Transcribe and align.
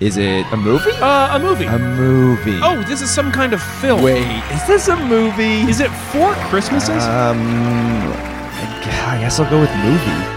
Is 0.00 0.16
it 0.16 0.44
a 0.52 0.56
movie? 0.56 0.90
Uh, 0.94 1.36
a 1.36 1.38
movie. 1.38 1.66
A 1.66 1.78
movie. 1.78 2.58
oh, 2.64 2.82
this 2.88 3.00
is 3.00 3.08
some 3.14 3.30
kind 3.30 3.52
of 3.52 3.62
film. 3.62 4.02
wait, 4.02 4.26
is 4.52 4.66
this 4.66 4.88
a 4.88 4.96
movie? 4.96 5.60
Is 5.70 5.78
it 5.78 5.88
Four 6.10 6.34
Christmases? 6.50 7.04
Um, 7.04 7.38
I 7.38 9.14
I 9.14 9.18
guess 9.20 9.38
I'll 9.38 9.48
go 9.48 9.60
with 9.60 9.70
movie. 9.76 10.34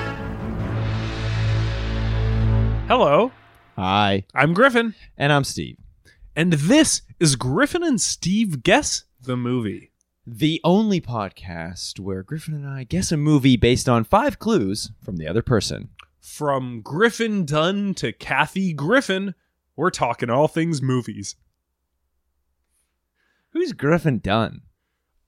Hello, 2.87 3.31
Hi, 3.75 4.25
I'm 4.35 4.53
Griffin, 4.53 4.93
and 5.17 5.33
I'm 5.33 5.43
Steve. 5.43 5.77
and 6.35 6.53
this 6.53 7.01
is 7.19 7.35
Griffin 7.35 7.81
and 7.83 7.99
Steve 7.99 8.61
Guess 8.61 9.05
the 9.19 9.35
Movie. 9.35 9.91
The 10.27 10.61
only 10.63 11.01
podcast 11.01 11.99
where 11.99 12.21
Griffin 12.21 12.53
and 12.53 12.67
I 12.67 12.83
guess 12.83 13.11
a 13.11 13.17
movie 13.17 13.57
based 13.57 13.89
on 13.89 14.03
five 14.03 14.37
clues 14.37 14.91
from 15.03 15.17
the 15.17 15.27
other 15.27 15.41
person. 15.41 15.89
From 16.21 16.81
Griffin 16.81 17.43
Dunne 17.43 17.95
to 17.95 18.11
Kathy 18.13 18.71
Griffin, 18.73 19.33
we're 19.77 19.89
talking 19.91 20.29
all 20.29 20.47
things 20.49 20.81
movies. 20.81 21.35
Who's 23.53 23.71
Griffin 23.73 24.19
Dunne? 24.19 24.61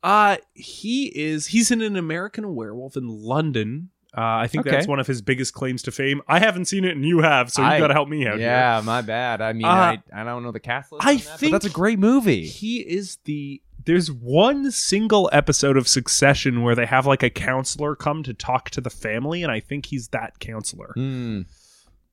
Uh, 0.04 0.38
he 0.54 1.08
is, 1.18 1.48
he's 1.48 1.72
in 1.72 1.82
an 1.82 1.96
American 1.96 2.56
werewolf 2.56 2.96
in 2.96 3.08
London. 3.08 3.90
Uh, 4.18 4.22
I 4.22 4.48
think 4.48 4.66
Okay. 4.66 4.76
that's 4.76 4.88
one 4.88 5.00
of 5.00 5.08
his 5.08 5.22
biggest 5.22 5.54
claims 5.54 5.84
to 5.84 5.92
fame. 5.92 6.22
I 6.28 6.40
haven't 6.40 6.66
seen 6.66 6.84
it 6.84 6.96
and 6.96 7.06
you 7.06 7.20
have, 7.20 7.52
so 7.52 7.62
you 7.62 7.68
I- 7.68 7.80
got 7.80 7.88
to 7.88 7.94
help 7.94 8.10
me 8.10 8.26
out 8.26 8.38
here. 8.40 8.48
Yeah, 8.48 8.82
my 8.84 9.02
bad. 9.02 9.42
I 9.42 9.54
mean, 9.54 9.66
Uh, 9.66 9.70
I, 9.70 10.00
I 10.14 10.24
don't 10.24 10.42
know 10.44 10.52
the 10.52 10.60
cast 10.60 10.92
list. 10.92 11.06
I 11.06 11.12
on 11.12 11.18
that, 11.18 11.26
but 11.30 11.40
think 11.40 11.52
that's 11.52 11.66
a 11.66 11.70
great 11.70 12.00
movie. 12.00 12.46
He 12.48 12.78
is 12.80 13.18
the. 13.26 13.62
There's 13.86 14.12
one 14.12 14.72
single 14.72 15.30
episode 15.32 15.78
of 15.78 15.88
Succession 15.88 16.62
where 16.64 16.76
they 16.76 16.86
have 16.86 17.06
like 17.06 17.24
a 17.24 17.30
counselor 17.30 17.96
come 17.96 18.24
to 18.24 18.34
talk 18.34 18.70
to 18.72 18.82
the 18.82 18.90
family, 18.90 19.42
and 19.42 19.52
I 19.52 19.60
think 19.60 19.88
he's 19.88 20.10
that 20.10 20.40
counselor. 20.40 20.92
Hmm. 20.96 21.42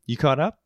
You 0.07 0.17
caught 0.17 0.39
up? 0.39 0.59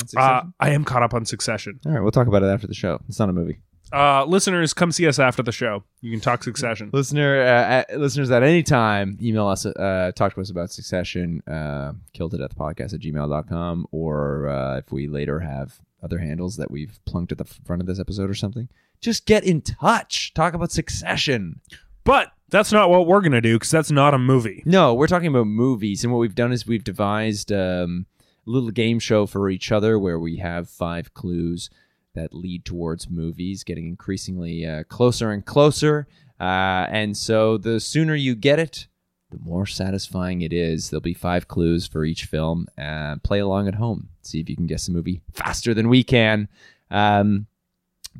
On 0.00 0.22
Uh, 0.22 0.42
I 0.60 0.70
am 0.70 0.84
caught 0.84 1.02
up 1.02 1.14
on 1.14 1.24
Succession. 1.24 1.80
All 1.86 1.92
right, 1.92 2.00
we'll 2.00 2.12
talk 2.12 2.26
about 2.26 2.42
it 2.42 2.46
after 2.46 2.66
the 2.66 2.74
show. 2.74 3.00
It's 3.08 3.18
not 3.18 3.28
a 3.28 3.32
movie. 3.32 3.58
Uh, 3.92 4.24
listeners, 4.24 4.74
come 4.74 4.90
see 4.90 5.06
us 5.06 5.18
after 5.18 5.42
the 5.42 5.52
show. 5.52 5.84
You 6.00 6.10
can 6.10 6.20
talk 6.20 6.42
Succession. 6.42 6.90
Listener, 6.92 7.40
uh, 7.40 7.44
at, 7.44 8.00
listeners 8.00 8.30
at 8.30 8.42
any 8.42 8.62
time, 8.62 9.16
email 9.22 9.46
us, 9.46 9.64
uh, 9.64 10.10
talk 10.16 10.34
to 10.34 10.40
us 10.40 10.50
about 10.50 10.72
Succession, 10.72 11.40
uh, 11.46 11.92
killed 12.12 12.34
it 12.34 12.40
at 12.40 12.50
the 12.50 12.56
podcast 12.56 12.94
at 12.94 13.00
gmail.com, 13.00 13.86
or 13.92 14.48
uh, 14.48 14.78
if 14.78 14.90
we 14.90 15.06
later 15.06 15.40
have 15.40 15.80
other 16.02 16.18
handles 16.18 16.56
that 16.56 16.70
we've 16.70 16.98
plunked 17.04 17.32
at 17.32 17.38
the 17.38 17.44
front 17.44 17.80
of 17.80 17.86
this 17.86 18.00
episode 18.00 18.28
or 18.28 18.34
something, 18.34 18.68
just 19.00 19.24
get 19.24 19.44
in 19.44 19.60
touch. 19.60 20.34
Talk 20.34 20.54
about 20.54 20.72
Succession. 20.72 21.60
But 22.02 22.32
that's 22.48 22.72
not 22.72 22.90
what 22.90 23.06
we're 23.06 23.20
gonna 23.20 23.40
do 23.40 23.54
because 23.56 23.70
that's 23.70 23.90
not 23.90 24.14
a 24.14 24.18
movie. 24.18 24.62
No, 24.64 24.94
we're 24.94 25.08
talking 25.08 25.28
about 25.28 25.46
movies, 25.46 26.02
and 26.04 26.12
what 26.12 26.18
we've 26.18 26.34
done 26.34 26.52
is 26.52 26.66
we've 26.66 26.84
devised 26.84 27.52
um, 27.52 28.06
a 28.15 28.15
little 28.46 28.70
game 28.70 28.98
show 28.98 29.26
for 29.26 29.48
each 29.50 29.72
other 29.72 29.98
where 29.98 30.18
we 30.18 30.36
have 30.36 30.68
five 30.68 31.12
clues 31.14 31.70
that 32.14 32.34
lead 32.34 32.64
towards 32.64 33.10
movies, 33.10 33.64
getting 33.64 33.86
increasingly 33.86 34.64
uh, 34.64 34.84
closer 34.84 35.30
and 35.30 35.44
closer. 35.44 36.06
Uh, 36.40 36.86
and 36.90 37.16
so 37.16 37.58
the 37.58 37.78
sooner 37.78 38.14
you 38.14 38.34
get 38.34 38.58
it, 38.58 38.86
the 39.30 39.38
more 39.38 39.66
satisfying 39.66 40.42
it 40.42 40.52
is. 40.52 40.88
There'll 40.88 41.00
be 41.00 41.14
five 41.14 41.48
clues 41.48 41.86
for 41.86 42.04
each 42.04 42.24
film. 42.24 42.68
Uh, 42.78 43.16
play 43.22 43.40
along 43.40 43.68
at 43.68 43.74
home. 43.74 44.08
See 44.22 44.40
if 44.40 44.48
you 44.48 44.56
can 44.56 44.66
guess 44.66 44.86
the 44.86 44.92
movie 44.92 45.20
faster 45.32 45.74
than 45.74 45.88
we 45.88 46.04
can. 46.04 46.48
Um, 46.90 47.46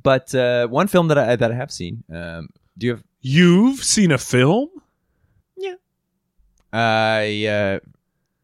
but 0.03 0.35
uh, 0.35 0.67
one 0.67 0.89
film 0.89 1.09
that 1.09 1.19
I 1.19 1.37
that 1.37 1.53
I 1.53 1.55
have 1.55 1.73
seen. 1.73 2.05
Um, 2.13 2.51
do 2.77 2.87
you 2.87 2.93
have 2.93 3.05
You've 3.29 3.83
seen 3.83 4.13
a 4.13 4.19
film? 4.19 4.69
Yeah. 5.57 5.75
I 6.73 7.47
uh, 7.47 7.81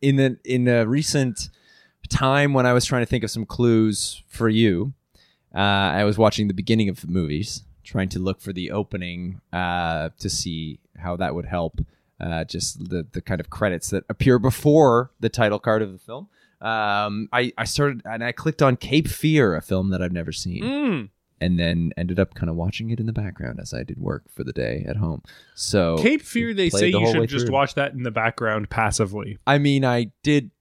in 0.01 0.17
the 0.17 0.39
in 0.45 0.67
a 0.67 0.85
recent 0.85 1.51
time 2.13 2.53
when 2.53 2.67
I 2.67 2.73
was 2.73 2.85
trying 2.85 3.03
to 3.03 3.07
think 3.07 3.25
of 3.25 3.31
some 3.31 3.45
clues 3.47 4.23
for 4.29 4.49
you, 4.49 4.93
uh, 5.55 5.59
I 5.59 6.05
was 6.05 6.17
watching 6.19 6.49
the 6.49 6.55
beginning 6.55 6.89
of 6.89 7.01
the 7.01 7.07
movies, 7.09 7.63
trying 7.85 8.09
to 8.11 8.19
look 8.19 8.41
for 8.41 8.53
the 8.53 8.71
opening 8.71 9.41
uh, 9.53 10.11
to 10.19 10.29
see 10.31 10.79
how 10.99 11.17
that 11.17 11.35
would 11.35 11.47
help. 11.47 11.81
Uh, 12.21 12.45
just 12.45 12.89
the 12.89 13.05
the 13.13 13.21
kind 13.21 13.41
of 13.41 13.51
credits 13.51 13.91
that 13.91 14.05
appear 14.09 14.39
before 14.39 15.11
the 15.19 15.29
title 15.29 15.59
card 15.59 15.83
of 15.83 15.91
the 15.93 15.99
film. 15.99 16.29
Um, 16.61 17.29
I 17.33 17.53
I 17.59 17.65
started 17.65 18.03
and 18.05 18.23
I 18.23 18.31
clicked 18.31 18.63
on 18.63 18.77
Cape 18.77 19.09
Fear, 19.09 19.57
a 19.57 19.63
film 19.63 19.91
that 19.91 20.01
I've 20.01 20.13
never 20.13 20.31
seen 20.31 20.63
Mm. 20.63 21.09
and 21.41 21.59
then 21.59 21.93
ended 21.97 22.21
up 22.21 22.35
kind 22.35 22.49
of 22.49 22.55
watching 22.55 22.91
it 22.91 23.01
in 23.01 23.07
the 23.07 23.13
background 23.13 23.59
as 23.61 23.75
I 23.75 23.83
did 23.83 23.99
work 23.99 24.23
for 24.31 24.45
the 24.45 24.53
day 24.53 24.85
at 24.89 24.97
home. 24.99 25.23
So 25.57 25.97
Cape 25.99 26.23
Fear. 26.23 26.55
They 26.55 26.71
say 26.71 26.93
the 26.93 27.01
you 27.01 27.07
should 27.11 27.29
just 27.29 27.47
through. 27.47 27.55
watch 27.55 27.75
that 27.75 27.93
in 27.93 28.05
the 28.05 28.13
background 28.13 28.71
passively. 28.71 29.39
I 29.45 29.59
mean, 29.59 29.85
I 29.85 30.13
did 30.23 30.53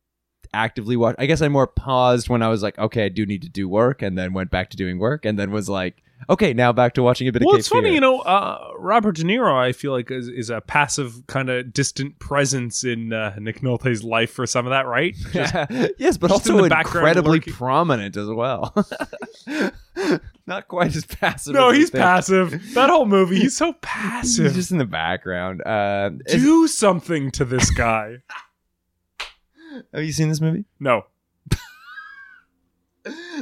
actively 0.53 0.95
watch. 0.97 1.15
I 1.19 1.25
guess 1.25 1.41
I 1.41 1.47
more 1.47 1.67
paused 1.67 2.29
when 2.29 2.41
I 2.41 2.47
was 2.49 2.61
like, 2.63 2.77
okay, 2.79 3.05
I 3.05 3.09
do 3.09 3.25
need 3.25 3.41
to 3.43 3.49
do 3.49 3.67
work, 3.69 4.01
and 4.01 4.17
then 4.17 4.33
went 4.33 4.51
back 4.51 4.69
to 4.71 4.77
doing 4.77 4.99
work, 4.99 5.25
and 5.25 5.37
then 5.39 5.51
was 5.51 5.69
like, 5.69 6.03
okay, 6.29 6.53
now 6.53 6.71
back 6.71 6.93
to 6.93 7.01
watching 7.03 7.27
a 7.27 7.31
bit 7.31 7.41
Well, 7.43 7.55
of. 7.55 7.59
it's 7.59 7.67
funny, 7.67 7.93
you 7.93 7.99
know. 7.99 8.19
Uh, 8.19 8.71
Robert 8.77 9.15
De 9.15 9.23
Niro, 9.23 9.55
I 9.55 9.71
feel 9.71 9.91
like 9.91 10.11
is, 10.11 10.27
is 10.27 10.49
a 10.51 10.61
passive, 10.61 11.25
kind 11.27 11.49
of 11.49 11.73
distant 11.73 12.19
presence 12.19 12.83
in 12.83 13.11
uh, 13.11 13.35
Nick 13.39 13.61
Nolte's 13.61 14.03
life 14.03 14.31
for 14.31 14.45
some 14.45 14.65
of 14.67 14.69
that, 14.69 14.85
right? 14.85 15.15
Just- 15.31 15.53
yes, 15.97 16.17
but 16.17 16.29
just 16.29 16.47
in 16.47 16.53
also 16.53 16.63
incredibly 16.65 17.39
lurking. 17.39 17.53
prominent 17.53 18.17
as 18.17 18.27
well. 18.29 18.73
Not 20.47 20.67
quite 20.67 20.95
as 20.95 21.05
passive. 21.05 21.53
no, 21.53 21.69
as 21.69 21.77
he's 21.77 21.89
passive. 21.91 22.73
That 22.73 22.89
whole 22.89 23.05
movie, 23.05 23.39
he's 23.39 23.55
so 23.55 23.73
passive. 23.81 24.45
He's 24.45 24.55
just 24.55 24.71
in 24.71 24.77
the 24.79 24.85
background. 24.85 25.61
Uh, 25.65 26.09
Do 26.27 26.67
something 26.67 27.31
to 27.31 27.45
this 27.45 27.69
guy. 27.71 28.17
Have 29.93 30.03
you 30.03 30.11
seen 30.11 30.29
this 30.29 30.41
movie? 30.41 30.65
No. 30.79 31.03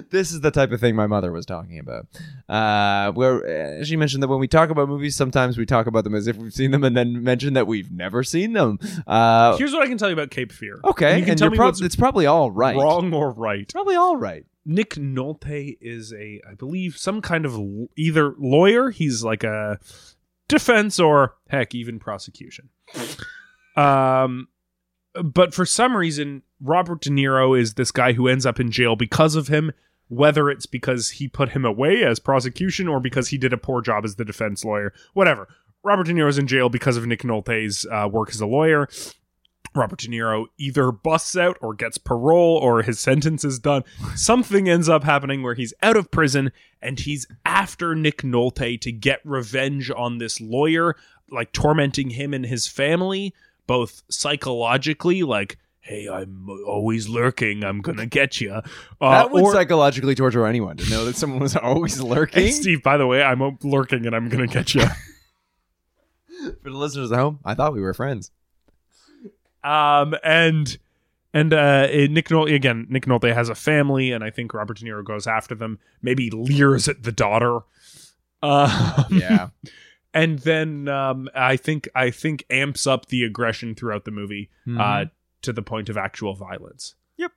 this 0.10 0.32
is 0.32 0.40
the 0.40 0.52
type 0.52 0.72
of 0.72 0.80
thing 0.80 0.96
my 0.96 1.08
mother 1.08 1.32
was 1.32 1.46
talking 1.46 1.80
about. 1.80 2.08
Uh, 2.48 3.12
where 3.12 3.80
uh, 3.82 3.84
she 3.84 3.98
mentioned 3.98 4.24
that 4.24 4.30
when 4.30 4.40
we 4.40 4.48
talk 4.48 4.70
about 4.70 4.88
movies, 4.88 5.16
sometimes 5.16 5.58
we 5.58 5.66
talk 5.66 5.86
about 5.86 6.06
them 6.06 6.16
as 6.16 6.28
if 6.28 6.38
we've 6.38 6.54
seen 6.54 6.72
them, 6.72 6.84
and 6.86 6.96
then 6.96 7.22
mention 7.24 7.54
that 7.56 7.68
we've 7.68 7.92
never 7.92 8.24
seen 8.24 8.54
them. 8.54 8.80
Uh, 9.06 9.58
Here's 9.58 9.74
what 9.74 9.84
I 9.84 9.88
can 9.88 9.98
tell 9.98 10.08
you 10.10 10.14
about 10.14 10.32
Cape 10.32 10.54
Fear. 10.54 10.80
okay, 10.86 11.12
And 11.12 11.20
you 11.20 11.26
can 11.26 11.32
and 11.32 11.40
tell 11.40 11.50
me 11.50 11.58
prob- 11.58 11.68
what's 11.74 11.82
it's 11.82 11.96
probably 11.98 12.26
all 12.26 12.52
right. 12.52 12.76
wrong 12.76 13.12
or 13.14 13.32
right. 13.32 13.70
Probably 13.72 13.96
all 13.96 14.16
right. 14.16 14.46
Nick 14.66 14.92
Nolte 14.92 15.78
is 15.82 16.14
a, 16.14 16.42
I 16.50 16.54
believe, 16.54 16.96
some 16.98 17.22
kind 17.22 17.46
of 17.46 17.54
l- 17.56 17.88
either 17.98 18.36
lawyer. 18.38 18.92
He's 18.92 19.24
like 19.24 19.44
a 19.44 19.80
defense 20.48 21.00
or 21.00 21.36
heck, 21.50 21.76
even 21.76 22.00
prosecution. 22.00 22.70
Um, 23.76 24.50
but 25.24 25.54
for 25.54 25.66
some 25.66 25.96
reason, 25.96 26.44
Robert 26.62 27.02
De 27.02 27.10
Niro 27.10 27.60
is 27.60 27.74
this 27.74 27.92
guy 27.92 28.14
who 28.14 28.28
ends 28.28 28.46
up 28.46 28.60
in 28.60 28.72
jail 28.72 28.96
because 28.96 29.36
of 29.36 29.48
him. 29.48 29.72
Whether 30.12 30.50
it's 30.50 30.66
because 30.66 31.12
he 31.12 31.28
put 31.28 31.50
him 31.50 31.64
away 31.64 32.04
as 32.04 32.20
prosecution 32.20 32.88
or 32.88 33.00
because 33.00 33.28
he 33.28 33.38
did 33.38 33.54
a 33.54 33.60
poor 33.60 33.80
job 33.80 34.04
as 34.04 34.16
the 34.16 34.26
defense 34.26 34.66
lawyer, 34.66 34.92
whatever. 35.14 35.48
Robert 35.84 36.08
De 36.08 36.14
Niro's 36.14 36.40
in 36.40 36.48
jail 36.48 36.68
because 36.68 36.98
of 36.98 37.06
Nick 37.06 37.22
Nolte's 37.22 37.86
uh, 37.86 38.10
work 38.12 38.30
as 38.30 38.42
a 38.42 38.48
lawyer. 38.48 38.88
Robert 39.76 40.00
De 40.00 40.08
Niro 40.08 40.48
either 40.58 40.92
busts 40.92 41.38
out 41.38 41.58
or 41.62 41.74
gets 41.74 41.98
parole 41.98 42.58
or 42.58 42.82
his 42.82 43.00
sentence 43.00 43.46
is 43.46 43.60
done. 43.60 43.84
Something 44.16 44.68
ends 44.68 44.90
up 44.90 45.04
happening 45.04 45.44
where 45.44 45.54
he's 45.54 45.74
out 45.84 45.96
of 45.96 46.12
prison 46.12 46.52
and 46.82 47.00
he's 47.00 47.28
after 47.46 47.94
Nick 47.96 48.24
Nolte 48.24 48.82
to 48.82 48.92
get 48.92 49.20
revenge 49.24 49.92
on 49.96 50.18
this 50.18 50.42
lawyer, 50.42 50.96
like 51.30 51.52
tormenting 51.54 52.12
him 52.12 52.34
and 52.34 52.46
his 52.46 52.68
family, 52.68 53.34
both 53.70 54.02
psychologically, 54.10 55.22
like, 55.22 55.60
hey, 55.80 56.10
I'm 56.10 56.50
always 56.66 57.08
lurking, 57.08 57.64
I'm 57.64 57.82
gonna 57.82 58.08
get 58.08 58.42
you. 58.42 58.52
Uh, 58.52 58.62
that 59.00 59.30
would 59.32 59.44
or, 59.44 59.54
psychologically 59.54 60.16
torture 60.16 60.48
anyone 60.48 60.76
to 60.78 60.90
know 60.90 61.06
that 61.06 61.16
someone 61.16 61.40
was 61.40 61.56
always 61.56 62.02
lurking. 62.14 62.46
hey, 62.46 62.52
Steve, 62.52 62.82
by 62.82 62.98
the 62.98 63.06
way, 63.06 63.22
I'm 63.22 63.58
lurking 63.64 64.08
and 64.08 64.16
I'm 64.16 64.28
gonna 64.28 64.48
get 64.48 64.74
you. 64.74 64.82
For 66.64 66.72
the 66.72 66.78
listeners 66.78 67.12
at 67.12 67.20
home, 67.20 67.40
I 67.46 67.54
thought 67.54 67.74
we 67.74 67.82
were 67.82 67.94
friends. 67.94 68.32
Um, 69.64 70.16
and 70.24 70.78
and 71.32 71.54
uh, 71.54 71.86
Nick 71.86 72.30
Nolte 72.30 72.56
again. 72.56 72.88
Nick 72.90 73.06
Nolte 73.06 73.32
has 73.36 73.50
a 73.50 73.56
family, 73.56 74.12
and 74.12 74.24
I 74.24 74.32
think 74.32 74.52
Robert 74.56 74.80
De 74.80 74.86
Niro 74.86 75.04
goes 75.04 75.28
after 75.28 75.54
them. 75.54 75.78
Maybe 76.02 76.32
leers 76.32 76.88
at 76.88 77.04
the 77.04 77.12
daughter. 77.12 77.60
Uh, 78.42 79.04
Yeah. 79.12 79.50
and 80.14 80.40
then 80.40 80.88
um, 80.88 81.30
I 81.36 81.56
think 81.58 81.88
I 81.96 82.12
think 82.12 82.46
amps 82.50 82.88
up 82.88 83.08
the 83.08 83.24
aggression 83.24 83.76
throughout 83.76 84.06
the 84.06 84.12
movie 84.12 84.50
uh, 84.68 84.70
Mhm. 84.72 85.12
to 85.44 85.54
the 85.54 85.62
point 85.62 85.90
of 85.90 85.98
actual 85.98 86.34
violence. 86.36 86.96
Yep. 87.18 87.32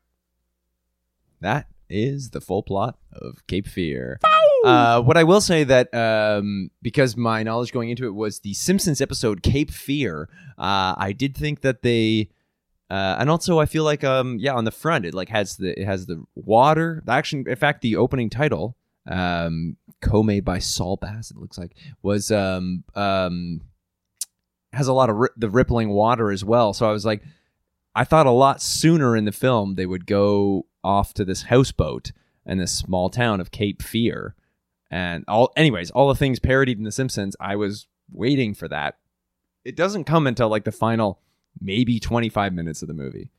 That 1.40 1.66
is 1.88 2.30
the 2.30 2.40
full 2.40 2.62
plot 2.62 2.98
of 3.12 3.46
Cape 3.46 3.66
Fear. 3.66 4.18
Uh, 4.64 5.02
what 5.02 5.16
I 5.16 5.24
will 5.24 5.40
say 5.40 5.64
that 5.64 5.92
um, 5.92 6.70
because 6.80 7.16
my 7.16 7.42
knowledge 7.42 7.72
going 7.72 7.90
into 7.90 8.06
it 8.06 8.14
was 8.14 8.40
the 8.40 8.54
Simpsons 8.54 9.00
episode 9.00 9.42
Cape 9.42 9.70
Fear, 9.70 10.28
uh, 10.56 10.94
I 10.96 11.12
did 11.16 11.36
think 11.36 11.62
that 11.62 11.82
they, 11.82 12.30
uh, 12.88 13.16
and 13.18 13.28
also 13.28 13.58
I 13.58 13.66
feel 13.66 13.82
like 13.84 14.04
um, 14.04 14.38
yeah, 14.38 14.54
on 14.54 14.64
the 14.64 14.70
front 14.70 15.04
it 15.04 15.14
like 15.14 15.28
has 15.30 15.56
the 15.56 15.78
it 15.78 15.84
has 15.84 16.06
the 16.06 16.22
water. 16.36 17.02
Actually, 17.08 17.44
in 17.48 17.56
fact, 17.56 17.82
the 17.82 17.96
opening 17.96 18.30
title, 18.30 18.76
um, 19.06 19.76
co-made 20.00 20.44
by 20.44 20.58
Saul 20.58 20.96
Bass, 20.96 21.30
it 21.30 21.36
looks 21.36 21.58
like 21.58 21.76
was 22.02 22.30
um 22.30 22.84
um 22.94 23.62
has 24.72 24.88
a 24.88 24.92
lot 24.92 25.10
of 25.10 25.16
ri- 25.16 25.28
the 25.36 25.50
rippling 25.50 25.90
water 25.90 26.30
as 26.30 26.44
well. 26.44 26.72
So 26.72 26.88
I 26.88 26.92
was 26.92 27.04
like, 27.04 27.22
I 27.94 28.04
thought 28.04 28.26
a 28.26 28.30
lot 28.30 28.62
sooner 28.62 29.16
in 29.16 29.24
the 29.24 29.32
film 29.32 29.74
they 29.74 29.86
would 29.86 30.06
go 30.06 30.66
off 30.82 31.12
to 31.14 31.24
this 31.24 31.44
houseboat 31.44 32.12
in 32.46 32.58
this 32.58 32.72
small 32.72 33.10
town 33.10 33.40
of 33.40 33.50
Cape 33.50 33.82
Fear, 33.82 34.34
and 34.90 35.24
all. 35.28 35.52
Anyways, 35.56 35.90
all 35.90 36.08
the 36.08 36.14
things 36.14 36.38
parodied 36.38 36.78
in 36.78 36.84
The 36.84 36.92
Simpsons. 36.92 37.36
I 37.38 37.56
was 37.56 37.86
waiting 38.10 38.54
for 38.54 38.68
that. 38.68 38.98
It 39.64 39.76
doesn't 39.76 40.04
come 40.04 40.26
until 40.26 40.48
like 40.48 40.64
the 40.64 40.72
final, 40.72 41.20
maybe 41.60 42.00
twenty 42.00 42.28
five 42.28 42.52
minutes 42.52 42.82
of 42.82 42.88
the 42.88 42.94
movie. 42.94 43.30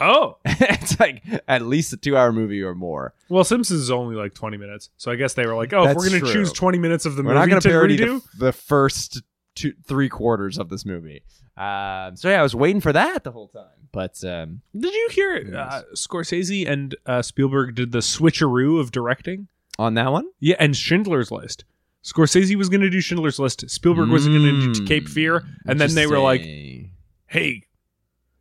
Oh, 0.00 0.38
it's 0.44 0.98
like 1.00 1.22
at 1.48 1.62
least 1.62 1.92
a 1.92 1.96
two 1.96 2.16
hour 2.16 2.32
movie 2.32 2.62
or 2.62 2.74
more. 2.74 3.14
well, 3.28 3.44
Simpsons 3.44 3.80
is 3.80 3.90
only 3.90 4.14
like 4.16 4.34
20 4.34 4.56
minutes. 4.56 4.90
So 4.96 5.10
I 5.10 5.16
guess 5.16 5.34
they 5.34 5.46
were 5.46 5.54
like, 5.54 5.72
oh, 5.72 5.82
if 5.82 5.86
That's 5.88 5.96
we're 5.96 6.08
going 6.10 6.20
to 6.20 6.26
true. 6.30 6.32
choose 6.32 6.52
20 6.52 6.78
minutes 6.78 7.06
of 7.06 7.16
the 7.16 7.22
We're 7.22 7.34
movie 7.34 7.38
not 7.40 7.48
going 7.48 7.60
to 7.62 7.68
to 7.68 7.72
parody 7.72 7.96
redo. 7.98 8.22
the, 8.38 8.46
the 8.46 8.52
first 8.52 9.22
two, 9.54 9.72
three 9.86 10.08
quarters 10.08 10.58
of 10.58 10.68
this 10.68 10.84
movie. 10.84 11.22
Um, 11.56 12.16
so 12.16 12.28
yeah, 12.28 12.40
I 12.40 12.42
was 12.42 12.54
waiting 12.54 12.80
for 12.82 12.92
that 12.92 13.24
the 13.24 13.32
whole 13.32 13.48
time. 13.48 13.64
But 13.92 14.22
um, 14.24 14.60
Did 14.78 14.92
you 14.92 15.08
hear 15.12 15.54
uh, 15.56 15.82
Scorsese 15.94 16.68
and 16.68 16.94
uh, 17.06 17.22
Spielberg 17.22 17.74
did 17.74 17.92
the 17.92 18.00
switcheroo 18.00 18.78
of 18.80 18.92
directing? 18.92 19.48
on 19.78 19.92
that 19.94 20.10
one, 20.10 20.26
Yeah, 20.40 20.56
and 20.58 20.74
Schindler's 20.74 21.30
List. 21.30 21.64
Scorsese 22.02 22.54
was 22.56 22.68
going 22.70 22.80
to 22.80 22.88
do 22.88 23.00
Schindler's 23.02 23.38
List. 23.38 23.68
Spielberg 23.68 24.08
was 24.08 24.26
going 24.26 24.42
to 24.42 24.72
do 24.74 24.80
Mm. 24.82 24.86
Cape 24.88 25.06
Fear, 25.08 25.44
and 25.66 25.78
then 25.80 25.94
they 25.94 26.06
were 26.06 26.18
like, 26.18 26.40
Interesting. 26.40 26.90
"Hey, 27.26 27.65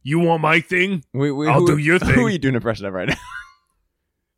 you 0.05 0.19
want 0.19 0.41
my 0.41 0.61
thing? 0.61 1.03
I'll 1.15 1.19
who, 1.21 1.67
do 1.67 1.77
your 1.77 1.97
thing. 1.97 2.09
Who 2.13 2.27
are 2.27 2.29
you 2.29 2.37
doing 2.37 2.53
impression 2.53 2.85
of 2.85 2.93
right 2.93 3.09
now? 3.09 3.15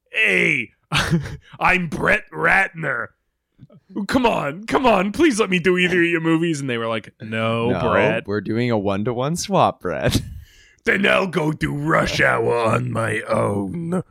Hey, 0.09 0.71
I'm 1.59 1.89
Brett 1.89 2.23
Ratner. 2.31 3.09
Come 4.07 4.25
on, 4.25 4.65
come 4.65 4.87
on, 4.87 5.11
please 5.11 5.39
let 5.39 5.51
me 5.51 5.59
do 5.59 5.77
either 5.77 5.99
of 5.99 6.09
your 6.09 6.21
movies." 6.21 6.59
And 6.59 6.67
they 6.67 6.79
were 6.79 6.87
like, 6.87 7.13
"No, 7.21 7.69
no, 7.69 7.79
Brett." 7.79 8.25
we're 8.25 8.41
doing 8.41 8.71
a 8.71 8.79
one 8.79 9.05
to 9.05 9.13
one 9.13 9.35
swap, 9.35 9.81
Brett. 9.81 10.19
Then 10.85 11.05
I'll 11.05 11.27
go 11.27 11.51
do 11.51 11.75
Rush 11.75 12.19
Hour 12.19 12.57
on 12.57 12.91
my 12.91 13.21
own. 13.29 14.01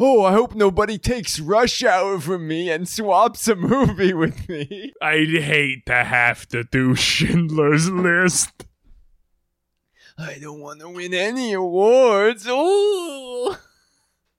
oh, 0.00 0.24
I 0.24 0.32
hope 0.32 0.56
nobody 0.56 0.98
takes 0.98 1.38
Rush 1.38 1.84
Hour 1.84 2.18
from 2.18 2.48
me 2.48 2.68
and 2.68 2.88
swaps 2.88 3.46
a 3.46 3.54
movie 3.54 4.14
with 4.14 4.48
me. 4.48 4.94
I'd 5.00 5.28
hate 5.28 5.86
to 5.86 6.02
have 6.02 6.48
to 6.48 6.64
do 6.64 6.96
Schindler's 6.96 7.88
List. 7.90 8.65
I 10.18 10.38
don't 10.40 10.60
want 10.60 10.80
to 10.80 10.88
win 10.88 11.12
any 11.12 11.52
awards. 11.52 12.46
Oh, 12.48 13.58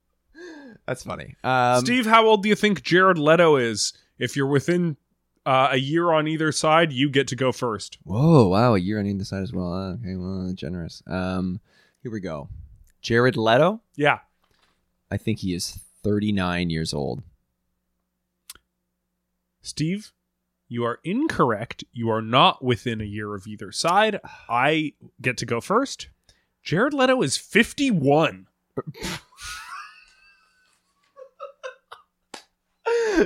that's 0.88 1.04
funny. 1.04 1.36
Um, 1.44 1.82
Steve, 1.86 2.06
how 2.06 2.26
old 2.26 2.44
do 2.44 2.50
you 2.50 2.56
think 2.56 2.84
Jared 2.84 3.18
Leto 3.20 3.56
is? 3.58 3.94
If 4.18 4.36
you're 4.36 4.48
within 4.48 4.98
uh, 5.46 5.70
a 5.72 5.78
year 5.78 6.12
on 6.12 6.28
either 6.28 6.52
side, 6.52 6.92
you 6.92 7.10
get 7.10 7.28
to 7.28 7.36
go 7.36 7.52
first. 7.52 7.98
Whoa, 8.04 8.48
wow, 8.48 8.74
a 8.74 8.80
year 8.80 9.00
on 9.00 9.06
either 9.06 9.24
side 9.24 9.44
as 9.44 9.54
well. 9.54 9.72
Ah, 9.72 9.92
Okay, 9.94 10.16
well, 10.16 10.52
generous. 10.56 11.04
Um, 11.06 11.60
here 12.02 12.12
we 12.12 12.20
go. 12.22 12.50
Jared 13.02 13.38
Leto. 13.38 13.82
Yeah. 13.96 14.20
I 15.12 15.18
think 15.18 15.40
he 15.40 15.54
is 15.54 15.80
39 16.04 16.70
years 16.70 16.94
old. 16.94 17.22
Steve, 19.62 20.12
you 20.68 20.84
are 20.84 21.00
incorrect. 21.04 21.84
You 21.94 22.10
are 22.10 22.22
not 22.22 22.64
within 22.64 23.02
a 23.02 23.06
year 23.06 23.34
of 23.34 23.48
either 23.48 23.72
side. 23.72 24.20
I 24.50 24.94
get 25.22 25.38
to 25.38 25.46
go 25.46 25.62
first. 25.62 26.10
Jared 26.64 26.94
Leto 26.94 27.22
is 27.22 27.38
51. 27.38 28.48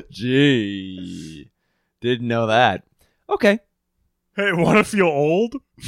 Gee, 0.10 1.52
didn't 2.00 2.28
know 2.28 2.48
that. 2.48 2.84
Okay, 3.30 3.60
Hey, 4.34 4.54
want 4.54 4.78
to 4.78 4.86
feel 4.86 5.08
old? 5.08 5.56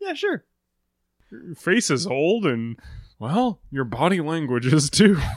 yeah, 0.00 0.14
sure. 0.14 0.44
Your 1.30 1.56
face 1.56 1.90
is 1.90 2.06
old, 2.06 2.46
and, 2.46 2.78
well, 3.18 3.60
your 3.72 3.82
body 3.84 4.20
language 4.20 4.72
is 4.72 4.90
too. 4.90 5.18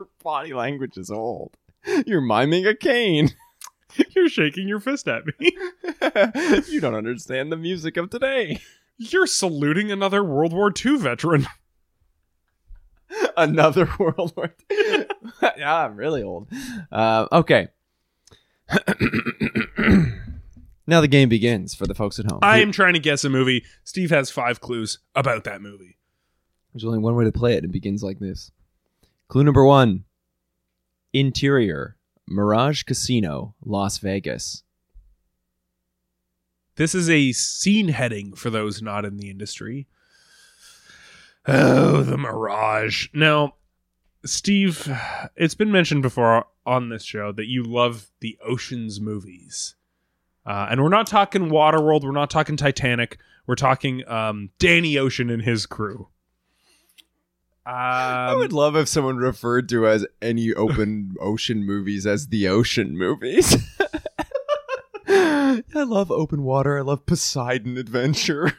Your 0.00 0.08
body 0.24 0.52
language 0.52 0.96
is 0.96 1.08
old. 1.10 1.56
You're 2.06 2.20
miming 2.20 2.66
a 2.66 2.74
cane. 2.74 3.30
You're 4.14 4.28
shaking 4.28 4.68
your 4.68 4.80
fist 4.80 5.06
at 5.06 5.22
me. 5.26 5.34
you 6.72 6.80
don't 6.80 6.94
understand 6.94 7.52
the 7.52 7.56
music 7.56 7.96
of 7.96 8.10
today. 8.10 8.60
You're 8.98 9.26
saluting 9.26 9.92
another 9.92 10.24
World 10.24 10.52
War 10.52 10.72
II 10.84 10.98
veteran. 10.98 11.46
Another 13.36 13.88
World 13.98 14.32
War. 14.36 14.54
II. 14.70 15.06
yeah, 15.56 15.84
I'm 15.84 15.96
really 15.96 16.22
old. 16.22 16.48
Uh, 16.90 17.26
okay. 17.30 17.68
now 20.86 21.00
the 21.00 21.08
game 21.08 21.28
begins 21.28 21.74
for 21.74 21.86
the 21.86 21.94
folks 21.94 22.18
at 22.18 22.30
home. 22.30 22.40
I 22.42 22.58
am 22.58 22.72
trying 22.72 22.94
to 22.94 23.00
guess 23.00 23.24
a 23.24 23.30
movie. 23.30 23.64
Steve 23.84 24.10
has 24.10 24.30
five 24.30 24.60
clues 24.60 24.98
about 25.14 25.44
that 25.44 25.62
movie. 25.62 25.98
There's 26.72 26.84
only 26.84 26.98
one 26.98 27.14
way 27.14 27.24
to 27.24 27.32
play 27.32 27.54
it. 27.54 27.64
It 27.64 27.70
begins 27.70 28.02
like 28.02 28.18
this. 28.18 28.50
Clue 29.28 29.44
number 29.44 29.64
one 29.64 30.04
Interior 31.14 31.96
Mirage 32.26 32.82
Casino, 32.82 33.54
Las 33.64 33.98
Vegas. 33.98 34.64
This 36.74 36.92
is 36.92 37.08
a 37.08 37.30
scene 37.30 37.88
heading 37.88 38.34
for 38.34 38.50
those 38.50 38.82
not 38.82 39.04
in 39.04 39.16
the 39.16 39.30
industry. 39.30 39.86
Oh, 41.46 42.02
the 42.02 42.18
Mirage. 42.18 43.08
Now, 43.14 43.54
Steve, 44.24 44.90
it's 45.36 45.54
been 45.54 45.70
mentioned 45.70 46.02
before 46.02 46.46
on 46.66 46.88
this 46.88 47.04
show 47.04 47.30
that 47.30 47.46
you 47.46 47.62
love 47.62 48.08
the 48.18 48.36
Oceans 48.44 49.00
movies. 49.00 49.76
Uh, 50.44 50.66
and 50.68 50.82
we're 50.82 50.88
not 50.88 51.06
talking 51.06 51.48
Waterworld, 51.48 52.02
we're 52.02 52.10
not 52.10 52.28
talking 52.30 52.56
Titanic, 52.56 53.18
we're 53.46 53.54
talking 53.54 54.06
um, 54.08 54.50
Danny 54.58 54.98
Ocean 54.98 55.30
and 55.30 55.42
his 55.42 55.64
crew. 55.64 56.08
I 57.66 58.32
Um, 58.32 58.38
would 58.40 58.52
love 58.52 58.76
if 58.76 58.88
someone 58.88 59.16
referred 59.16 59.68
to 59.70 59.86
as 59.86 60.06
any 60.20 60.52
open 60.52 61.14
ocean 61.20 61.64
movies 61.64 62.06
as 62.06 62.28
the 62.28 62.46
ocean 62.48 62.96
movies. 62.98 63.56
I 65.06 65.62
love 65.74 66.10
open 66.10 66.42
water. 66.42 66.78
I 66.78 66.82
love 66.82 67.06
Poseidon 67.06 67.76
Adventure. 67.76 68.52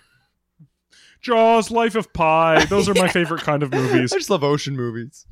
Jaws, 1.22 1.72
Life 1.72 1.96
of 1.96 2.14
Pi. 2.14 2.66
Those 2.66 2.88
are 2.88 2.94
my 2.94 3.08
favorite 3.12 3.42
kind 3.42 3.64
of 3.64 3.72
movies. 3.72 4.14
I 4.14 4.18
just 4.18 4.30
love 4.30 4.44
ocean 4.44 4.76
movies. 4.76 5.26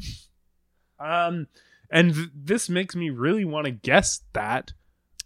Um, 0.99 1.47
and 1.91 2.13
th- 2.15 2.29
this 2.33 2.69
makes 2.69 2.95
me 2.95 3.09
really 3.11 3.45
want 3.45 3.65
to 3.65 3.71
guess 3.71 4.21
that. 4.33 4.73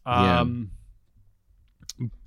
Um, 0.06 0.72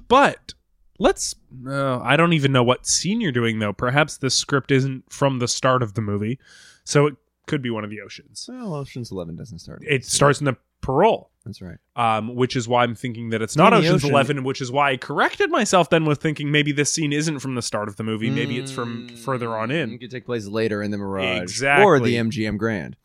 but 0.09 0.55
let's. 1.01 1.35
Uh, 1.67 1.99
I 1.99 2.15
don't 2.17 2.33
even 2.35 2.53
know 2.53 2.63
what 2.63 2.87
scene 2.87 3.21
you're 3.21 3.33
doing 3.33 3.59
though. 3.59 3.73
Perhaps 3.73 4.19
the 4.19 4.31
script 4.31 4.71
isn't 4.71 5.13
from 5.13 5.41
the 5.41 5.49
start 5.49 5.83
of 5.83 5.95
the 5.95 6.01
movie, 6.01 6.39
so 6.85 7.07
it 7.07 7.17
could 7.49 7.63
be 7.63 7.71
one 7.71 7.83
of 7.83 7.91
the 7.91 8.01
oceans. 8.01 8.47
Well, 8.49 8.75
Ocean's 8.77 9.11
Eleven 9.11 9.35
doesn't 9.35 9.59
start. 9.59 9.83
It 9.85 10.05
starts 10.05 10.39
in 10.39 10.45
the 10.45 10.57
parole. 10.83 11.31
That's 11.45 11.61
right. 11.61 11.79
Um, 11.97 12.35
which 12.37 12.55
is 12.55 12.69
why 12.69 12.85
I'm 12.85 12.95
thinking 12.95 13.31
that 13.31 13.43
it's 13.43 13.57
not 13.57 13.71
Danny 13.71 13.87
Ocean's 13.89 14.05
Ocean- 14.05 14.15
Eleven, 14.15 14.45
which 14.45 14.61
is 14.61 14.71
why 14.71 14.93
I 14.93 14.97
corrected 14.99 15.51
myself 15.51 15.91
then 15.91 16.05
with 16.05 16.21
thinking 16.21 16.53
maybe 16.53 16.71
this 16.71 16.93
scene 16.93 17.13
isn't 17.13 17.41
from 17.41 17.55
the 17.57 17.63
start 17.63 17.89
of 17.89 17.97
the 17.97 18.05
movie. 18.05 18.31
Maybe 18.31 18.59
it's 18.59 18.71
from 18.71 19.09
further 19.17 19.57
on 19.57 19.71
in. 19.71 19.89
It 19.91 19.93
in. 19.95 19.99
could 19.99 20.11
take 20.11 20.27
place 20.27 20.47
later 20.47 20.83
in 20.83 20.91
the 20.91 20.99
Mirage 20.99 21.41
Exactly. 21.43 21.85
or 21.85 21.99
the 21.99 22.15
MGM 22.17 22.57
Grand. 22.59 22.97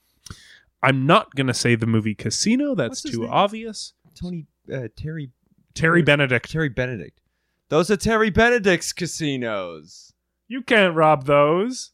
I'm 0.84 1.08
not 1.08 1.34
gonna 1.34 1.54
say 1.54 1.76
the 1.76 1.88
movie 1.88 2.14
Casino. 2.14 2.76
That's 2.76 2.90
What's 2.90 3.04
his 3.04 3.12
too 3.14 3.22
name? 3.22 3.30
obvious. 3.32 3.94
Tony 4.14 4.46
uh, 4.72 4.90
Terry 4.96 5.32
Terry 5.74 6.02
Benedict. 6.04 6.52
Terry 6.52 6.70
Benedict. 6.70 7.20
Those 7.70 7.90
are 7.92 7.98
Terry 7.98 8.30
Benedict's 8.30 8.94
casinos. 8.94 10.14
You 10.48 10.62
can't 10.62 10.96
rob 10.96 11.26
those. 11.26 11.92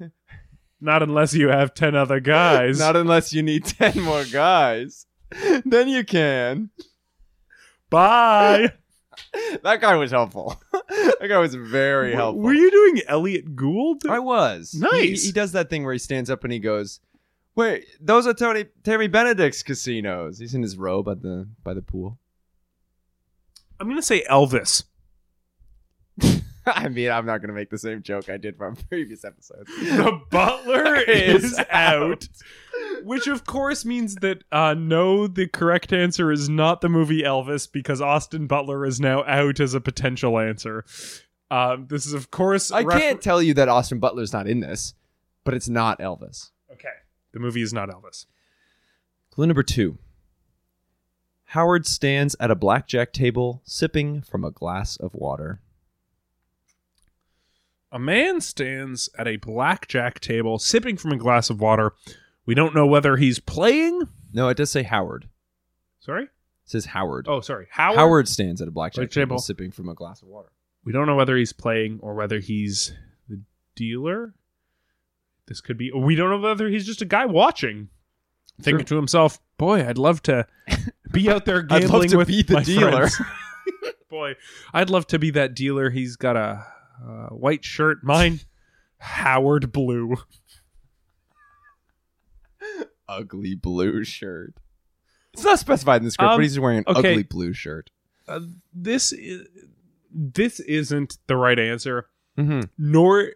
Not 0.80 1.02
unless 1.02 1.34
you 1.34 1.48
have 1.48 1.74
10 1.74 1.96
other 1.96 2.20
guys. 2.20 2.78
Not 2.78 2.94
unless 2.96 3.32
you 3.32 3.42
need 3.42 3.64
ten 3.64 3.98
more 4.00 4.24
guys. 4.24 5.06
then 5.64 5.88
you 5.88 6.04
can. 6.04 6.70
Bye. 7.90 8.72
That 9.64 9.80
guy 9.80 9.96
was 9.96 10.12
helpful. 10.12 10.60
that 10.72 11.26
guy 11.28 11.38
was 11.38 11.52
very 11.56 12.14
helpful. 12.14 12.40
Were 12.40 12.54
you 12.54 12.70
doing 12.70 13.02
Elliott 13.08 13.56
Gould? 13.56 14.06
I 14.08 14.20
was. 14.20 14.70
He- 14.70 14.78
Nice. 14.78 15.24
He, 15.24 15.32
does 15.32 15.50
that 15.52 15.68
thing 15.68 15.82
where 15.82 15.92
he 15.92 15.98
stands 15.98 16.30
up 16.30 16.44
and 16.44 16.52
he 16.52 16.60
goes, 16.60 17.00
"Wait, 17.56 17.84
those 18.00 18.28
are 18.28 18.32
Tony 18.32 18.66
Terry 18.84 19.08
Benedict's 19.08 19.64
casinos." 19.64 20.38
He's 20.38 20.54
in 20.54 20.62
his 20.62 20.76
robe 20.76 21.08
at 21.08 21.22
the 21.22 21.48
by 21.64 21.74
the 21.74 21.82
pool. 21.82 22.16
I'm 23.80 23.88
going 23.88 23.98
to 23.98 24.02
say 24.06 24.22
Elvis. 24.30 24.84
I 26.74 26.88
mean, 26.88 27.10
I'm 27.10 27.26
not 27.26 27.38
going 27.38 27.48
to 27.48 27.54
make 27.54 27.70
the 27.70 27.78
same 27.78 28.02
joke 28.02 28.28
I 28.28 28.36
did 28.36 28.56
from 28.56 28.76
previous 28.88 29.24
episodes. 29.24 29.70
the 29.78 30.20
butler 30.30 30.96
is 31.08 31.58
out. 31.70 32.28
Which 33.02 33.26
of 33.26 33.44
course 33.44 33.84
means 33.84 34.16
that 34.16 34.44
uh 34.52 34.74
no, 34.74 35.26
the 35.26 35.46
correct 35.48 35.92
answer 35.92 36.30
is 36.32 36.48
not 36.48 36.80
the 36.80 36.88
movie 36.88 37.22
Elvis 37.22 37.70
because 37.70 38.00
Austin 38.00 38.46
Butler 38.46 38.84
is 38.84 39.00
now 39.00 39.24
out 39.24 39.60
as 39.60 39.74
a 39.74 39.80
potential 39.80 40.38
answer. 40.38 40.84
Um, 41.50 41.86
this 41.88 42.06
is 42.06 42.12
of 42.12 42.30
course 42.30 42.70
I 42.70 42.80
refer- 42.82 42.98
can't 42.98 43.22
tell 43.22 43.42
you 43.42 43.54
that 43.54 43.68
Austin 43.68 43.98
Butler's 43.98 44.32
not 44.32 44.46
in 44.48 44.60
this, 44.60 44.94
but 45.44 45.54
it's 45.54 45.68
not 45.68 45.98
Elvis. 45.98 46.50
Okay, 46.72 46.88
the 47.32 47.40
movie 47.40 47.62
is 47.62 47.72
not 47.72 47.88
Elvis. 47.88 48.26
Clue 49.30 49.46
number 49.46 49.62
two. 49.62 49.98
Howard 51.52 51.86
stands 51.86 52.36
at 52.38 52.50
a 52.50 52.54
blackjack 52.54 53.12
table 53.12 53.62
sipping 53.64 54.20
from 54.20 54.44
a 54.44 54.50
glass 54.50 54.96
of 54.96 55.14
water. 55.14 55.60
A 57.90 57.98
man 57.98 58.40
stands 58.40 59.08
at 59.18 59.26
a 59.26 59.36
blackjack 59.36 60.20
table 60.20 60.58
sipping 60.58 60.96
from 60.96 61.12
a 61.12 61.16
glass 61.16 61.48
of 61.50 61.60
water. 61.60 61.92
We 62.44 62.54
don't 62.54 62.74
know 62.74 62.86
whether 62.86 63.16
he's 63.16 63.38
playing. 63.38 64.02
No, 64.32 64.48
it 64.48 64.56
does 64.56 64.70
say 64.70 64.82
Howard. 64.82 65.28
Sorry. 66.00 66.24
It 66.24 66.30
says 66.64 66.86
Howard. 66.86 67.26
Oh, 67.28 67.40
sorry. 67.40 67.66
Howard. 67.70 67.98
Howard 67.98 68.28
stands 68.28 68.60
at 68.60 68.68
a 68.68 68.70
blackjack 68.70 69.02
Black 69.04 69.10
table 69.10 69.26
table. 69.36 69.38
sipping 69.38 69.70
from 69.70 69.88
a 69.88 69.94
glass 69.94 70.20
of 70.22 70.28
water. 70.28 70.50
We 70.84 70.92
don't 70.92 71.06
know 71.06 71.16
whether 71.16 71.36
he's 71.36 71.52
playing 71.52 71.98
or 72.02 72.14
whether 72.14 72.38
he's 72.40 72.92
the 73.28 73.40
dealer. 73.74 74.34
This 75.46 75.60
could 75.62 75.78
be. 75.78 75.90
We 75.92 76.14
don't 76.14 76.28
know 76.30 76.46
whether 76.46 76.68
he's 76.68 76.84
just 76.86 77.00
a 77.00 77.06
guy 77.06 77.24
watching, 77.24 77.88
thinking 78.60 78.84
to 78.86 78.96
himself, 78.96 79.38
"Boy, 79.56 79.86
I'd 79.86 79.96
love 79.96 80.22
to 80.24 80.46
be 81.10 81.30
out 81.30 81.46
there 81.46 81.60
I'd 81.60 81.68
gambling 81.82 81.90
love 82.02 82.10
to 82.10 82.16
with 82.18 82.28
be 82.28 82.42
the 82.42 82.52
my 82.54 82.62
dealer." 82.62 83.08
friends." 83.08 83.20
Boy, 84.10 84.34
I'd 84.74 84.90
love 84.90 85.06
to 85.08 85.18
be 85.18 85.30
that 85.30 85.54
dealer. 85.54 85.88
He's 85.90 86.16
got 86.16 86.36
a, 86.36 86.66
uh 87.06 87.28
white 87.28 87.64
shirt. 87.64 87.98
Mine, 88.02 88.40
Howard 88.98 89.72
Blue. 89.72 90.16
Ugly 93.08 93.54
blue 93.54 94.04
shirt. 94.04 94.54
It's 95.32 95.44
not 95.44 95.58
specified 95.58 96.02
in 96.02 96.04
the 96.04 96.10
script, 96.10 96.32
Um, 96.32 96.38
but 96.38 96.42
he's 96.42 96.58
wearing 96.60 96.78
an 96.78 96.84
okay. 96.88 97.12
ugly 97.12 97.22
blue 97.22 97.52
shirt. 97.54 97.90
Uh, 98.26 98.40
this 98.74 99.12
is, 99.12 99.46
this 100.12 100.60
isn't 100.60 101.16
the 101.26 101.36
right 101.36 101.58
answer. 101.58 102.08
Mm-hmm. 102.36 102.62
Nor 102.76 103.32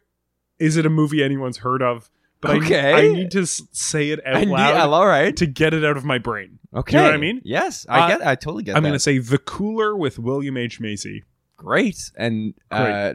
is 0.59 0.77
it 0.77 0.85
a 0.85 0.91
movie 0.91 1.23
anyone's 1.23 1.59
heard 1.59 1.83
of. 1.83 2.11
But 2.43 2.51
I- 2.51 2.57
Okay. 2.57 2.93
I, 2.93 3.13
need 3.15 3.31
to 3.31 3.43
s- 3.43 3.63
say 3.73 4.11
it 4.11 4.21
out 4.27 4.47
loud. 4.47 4.91
all 4.91 5.07
right. 5.07 5.35
to 5.37 5.47
get 5.47 5.73
it 5.73 5.85
out 5.85 5.97
of 5.97 6.05
my 6.05 6.19
brain. 6.19 6.59
Okay. 6.75 6.97
know 6.97 7.05
what 7.05 7.15
I 7.15 7.19
mean? 7.19 7.41
Yes, 7.45 7.87
I 7.89 8.01
Uh, 8.01 8.09
get. 8.09 8.27
I 8.27 8.35
totally 8.35 8.65
get 8.65 8.77
I'm 8.77 8.83
that. 8.83 8.89
going 8.91 8.97
to 8.97 8.99
say 9.01 9.19
The 9.19 9.39
Cooler 9.39 9.97
with 9.97 10.19
William 10.19 10.57
H. 10.57 10.81
Macy. 10.81 11.23
great 11.57 12.11
and 12.17 12.55
uh, 12.71 13.15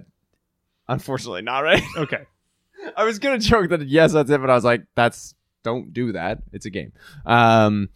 unfortunately 0.88 1.41
not 1.41 1.60
right. 1.60 1.84
Okay. 1.98 2.25
I 2.96 3.03
was 3.03 3.20
gonna 3.20 3.39
joke 3.39 3.70
that 3.70 3.88
yes, 3.88 4.13
that's 4.13 4.29
it, 4.29 4.39
but 4.39 4.50
I 4.50 4.56
was 4.56 4.63
like, 4.63 4.84
that's 4.96 5.34
don't 5.63 5.94
do 5.94 6.12
that. 6.13 6.44
It's 6.53 6.65
a 6.65 6.70
game. 6.70 6.94
Um, 7.25 7.89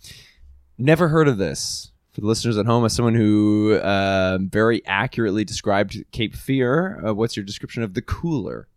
never 0.78 1.08
heard 1.08 1.28
of 1.28 1.38
this. 1.38 1.92
For 2.12 2.20
the 2.20 2.28
listeners 2.28 2.58
at 2.58 2.66
home, 2.66 2.84
as 2.84 2.94
someone 2.94 3.16
who 3.16 3.80
um 3.82 4.50
very 4.50 4.86
accurately 4.86 5.46
described 5.46 6.04
Cape 6.12 6.36
Fear, 6.36 7.08
uh, 7.08 7.14
what's 7.14 7.38
your 7.38 7.46
description 7.46 7.84
of 7.84 7.94
the 7.94 8.02
cooler? 8.02 8.68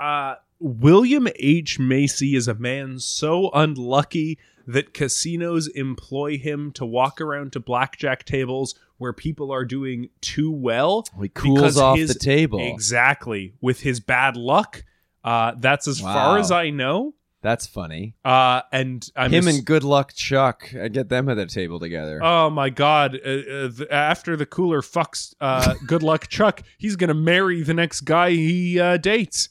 Uh, 0.00 0.36
William 0.58 1.28
H. 1.36 1.78
Macy 1.78 2.34
is 2.34 2.48
a 2.48 2.54
man 2.54 2.98
so 2.98 3.50
unlucky 3.52 4.38
that 4.66 4.94
casinos 4.94 5.68
employ 5.68 6.38
him 6.38 6.72
to 6.72 6.86
walk 6.86 7.20
around 7.20 7.52
to 7.52 7.60
blackjack 7.60 8.24
tables 8.24 8.74
where 9.02 9.12
people 9.12 9.52
are 9.52 9.66
doing 9.66 10.08
too 10.22 10.50
well. 10.50 11.04
He 11.20 11.28
cools 11.28 11.76
off 11.76 11.98
his- 11.98 12.14
the 12.14 12.18
table. 12.18 12.60
Exactly. 12.60 13.52
With 13.60 13.80
his 13.80 14.00
bad 14.00 14.36
luck. 14.38 14.84
Uh, 15.22 15.52
that's 15.58 15.86
as 15.86 16.02
Wow. 16.02 16.14
far 16.14 16.38
as 16.38 16.50
I 16.50 16.70
know. 16.70 17.14
That's 17.42 17.66
funny. 17.66 18.14
Uh, 18.24 18.62
and 18.72 19.04
I'm 19.16 19.32
Him 19.32 19.48
and 19.48 19.64
Good 19.64 19.82
Luck 19.82 20.12
Chuck, 20.14 20.72
I 20.80 20.86
get 20.86 21.08
them 21.08 21.28
at 21.28 21.34
the 21.34 21.46
table 21.46 21.80
together. 21.80 22.20
Oh 22.22 22.48
my 22.50 22.70
God! 22.70 23.16
Uh, 23.16 23.28
uh, 23.28 23.68
th- 23.68 23.88
after 23.90 24.36
the 24.36 24.46
cooler 24.46 24.80
fucks, 24.80 25.34
uh, 25.40 25.74
good 25.86 26.04
luck, 26.04 26.28
Chuck. 26.28 26.62
He's 26.78 26.94
gonna 26.94 27.14
marry 27.14 27.62
the 27.62 27.74
next 27.74 28.02
guy 28.02 28.30
he 28.30 28.78
uh, 28.78 28.96
dates. 28.96 29.48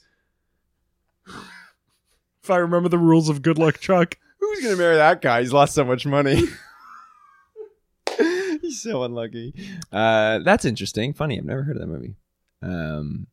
if 2.42 2.50
I 2.50 2.56
remember 2.56 2.88
the 2.88 2.98
rules 2.98 3.28
of 3.28 3.42
good 3.42 3.58
luck, 3.58 3.78
Chuck. 3.78 4.16
Who's 4.40 4.62
gonna 4.62 4.76
marry 4.76 4.96
that 4.96 5.20
guy? 5.20 5.40
He's 5.42 5.52
lost 5.52 5.74
so 5.74 5.84
much 5.84 6.06
money. 6.06 6.44
He's 8.72 8.80
so 8.80 9.02
unlucky. 9.02 9.54
Uh, 9.90 10.38
that's 10.38 10.64
interesting. 10.64 11.12
Funny. 11.12 11.36
I've 11.36 11.44
never 11.44 11.64
heard 11.64 11.76
of 11.76 11.82
that 11.82 11.88
movie. 11.88 12.14
Um, 12.62 13.26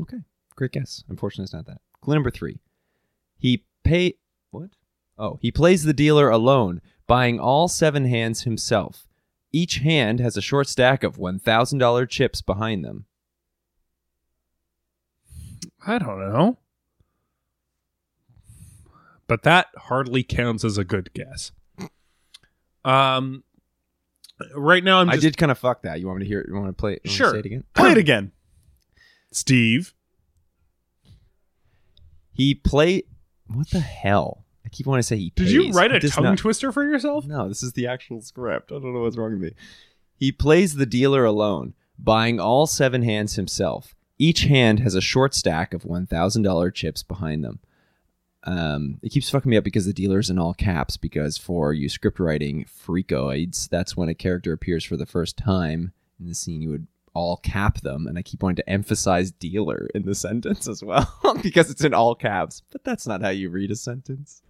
okay, 0.00 0.18
great 0.56 0.72
guess. 0.72 1.04
Unfortunately, 1.08 1.44
it's 1.44 1.52
not 1.52 1.66
that. 1.66 1.82
Clue 2.00 2.14
number 2.14 2.30
three. 2.30 2.58
He 3.38 3.64
pay 3.84 4.14
what? 4.50 4.70
Oh, 5.18 5.38
he 5.42 5.52
plays 5.52 5.84
the 5.84 5.92
dealer 5.92 6.30
alone, 6.30 6.80
buying 7.06 7.38
all 7.38 7.68
seven 7.68 8.06
hands 8.06 8.42
himself. 8.42 9.06
Each 9.52 9.76
hand 9.76 10.18
has 10.18 10.36
a 10.36 10.42
short 10.42 10.66
stack 10.66 11.04
of 11.04 11.18
one 11.18 11.38
thousand 11.38 11.78
dollar 11.78 12.06
chips 12.06 12.40
behind 12.40 12.84
them. 12.84 13.04
I 15.86 15.98
don't 15.98 16.18
know, 16.18 16.56
but 19.26 19.42
that 19.42 19.66
hardly 19.76 20.22
counts 20.22 20.64
as 20.64 20.78
a 20.78 20.84
good 20.84 21.12
guess. 21.12 21.52
Um, 22.84 23.44
right 24.56 24.82
now 24.84 25.00
I'm 25.00 25.10
I 25.10 25.16
did 25.16 25.36
kind 25.36 25.52
of 25.52 25.58
fuck 25.58 25.82
that. 25.82 26.00
You 26.00 26.06
want 26.06 26.18
me 26.20 26.24
to 26.24 26.28
hear? 26.28 26.40
it? 26.40 26.48
You 26.48 26.54
want 26.54 26.66
to 26.68 26.72
play? 26.72 26.94
it? 26.94 27.02
You 27.04 27.10
want 27.10 27.10
me 27.10 27.10
to 27.10 27.16
Sure. 27.16 27.32
Say 27.32 27.38
it 27.40 27.46
again. 27.46 27.64
play 27.74 27.92
it 27.92 27.98
again. 27.98 28.32
Steve, 29.32 29.94
He 32.32 32.54
play. 32.54 33.04
What 33.46 33.70
the 33.70 33.80
hell? 33.80 34.44
I 34.64 34.68
keep 34.70 34.86
wanting 34.86 35.00
to 35.02 35.06
say 35.06 35.16
he. 35.16 35.32
did 35.36 35.50
you 35.50 35.70
write 35.72 35.92
a 35.92 36.00
tongue 36.08 36.24
not- 36.24 36.38
twister 36.38 36.72
for 36.72 36.84
yourself? 36.84 37.26
No, 37.26 37.48
this 37.48 37.62
is 37.62 37.72
the 37.74 37.86
actual 37.86 38.20
script. 38.22 38.72
I 38.72 38.76
don't 38.76 38.94
know 38.94 39.00
what's 39.00 39.16
wrong 39.16 39.32
with 39.32 39.40
me. 39.40 39.52
He 40.16 40.32
plays 40.32 40.74
the 40.74 40.86
dealer 40.86 41.24
alone, 41.24 41.74
buying 41.98 42.40
all 42.40 42.66
seven 42.66 43.02
hands 43.02 43.34
himself. 43.36 43.94
Each 44.18 44.42
hand 44.44 44.80
has 44.80 44.94
a 44.94 45.00
short 45.00 45.34
stack 45.34 45.74
of 45.74 45.84
one 45.84 46.06
thousand 46.06 46.42
dollar 46.42 46.70
chips 46.70 47.02
behind 47.02 47.44
them. 47.44 47.58
Um, 48.44 48.98
it 49.02 49.10
keeps 49.10 49.30
fucking 49.30 49.50
me 49.50 49.56
up 49.56 49.64
because 49.64 49.86
the 49.86 49.92
dealer's 49.92 50.30
in 50.30 50.38
all 50.38 50.54
caps. 50.54 50.96
Because 50.96 51.38
for 51.38 51.72
you 51.72 51.88
script 51.88 52.20
writing 52.20 52.64
freakoids, 52.64 53.68
that's 53.68 53.96
when 53.96 54.08
a 54.08 54.14
character 54.14 54.52
appears 54.52 54.84
for 54.84 54.96
the 54.96 55.06
first 55.06 55.36
time 55.36 55.92
in 56.20 56.26
the 56.26 56.34
scene. 56.34 56.62
You 56.62 56.70
would 56.70 56.86
all 57.14 57.36
cap 57.38 57.80
them, 57.80 58.06
and 58.06 58.18
I 58.18 58.22
keep 58.22 58.42
wanting 58.42 58.56
to 58.56 58.68
emphasize 58.68 59.30
dealer 59.30 59.88
in 59.94 60.04
the 60.04 60.14
sentence 60.14 60.68
as 60.68 60.82
well 60.82 61.10
because 61.42 61.70
it's 61.70 61.84
in 61.84 61.94
all 61.94 62.14
caps. 62.14 62.62
But 62.70 62.84
that's 62.84 63.06
not 63.06 63.22
how 63.22 63.30
you 63.30 63.50
read 63.50 63.70
a 63.70 63.76
sentence. 63.76 64.42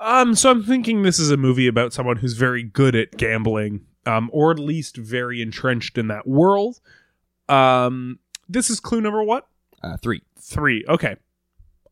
Um, 0.00 0.34
so 0.34 0.50
I'm 0.50 0.64
thinking 0.64 1.02
this 1.02 1.20
is 1.20 1.30
a 1.30 1.36
movie 1.36 1.68
about 1.68 1.92
someone 1.92 2.16
who's 2.16 2.32
very 2.32 2.64
good 2.64 2.96
at 2.96 3.16
gambling, 3.16 3.86
um, 4.04 4.30
or 4.32 4.50
at 4.50 4.58
least 4.58 4.96
very 4.96 5.40
entrenched 5.40 5.96
in 5.96 6.08
that 6.08 6.26
world. 6.26 6.80
Um, 7.48 8.18
this 8.48 8.68
is 8.68 8.80
clue 8.80 9.00
number 9.00 9.22
what? 9.22 9.46
Uh, 9.82 9.96
three. 9.96 10.22
Three. 10.40 10.84
Okay. 10.88 11.16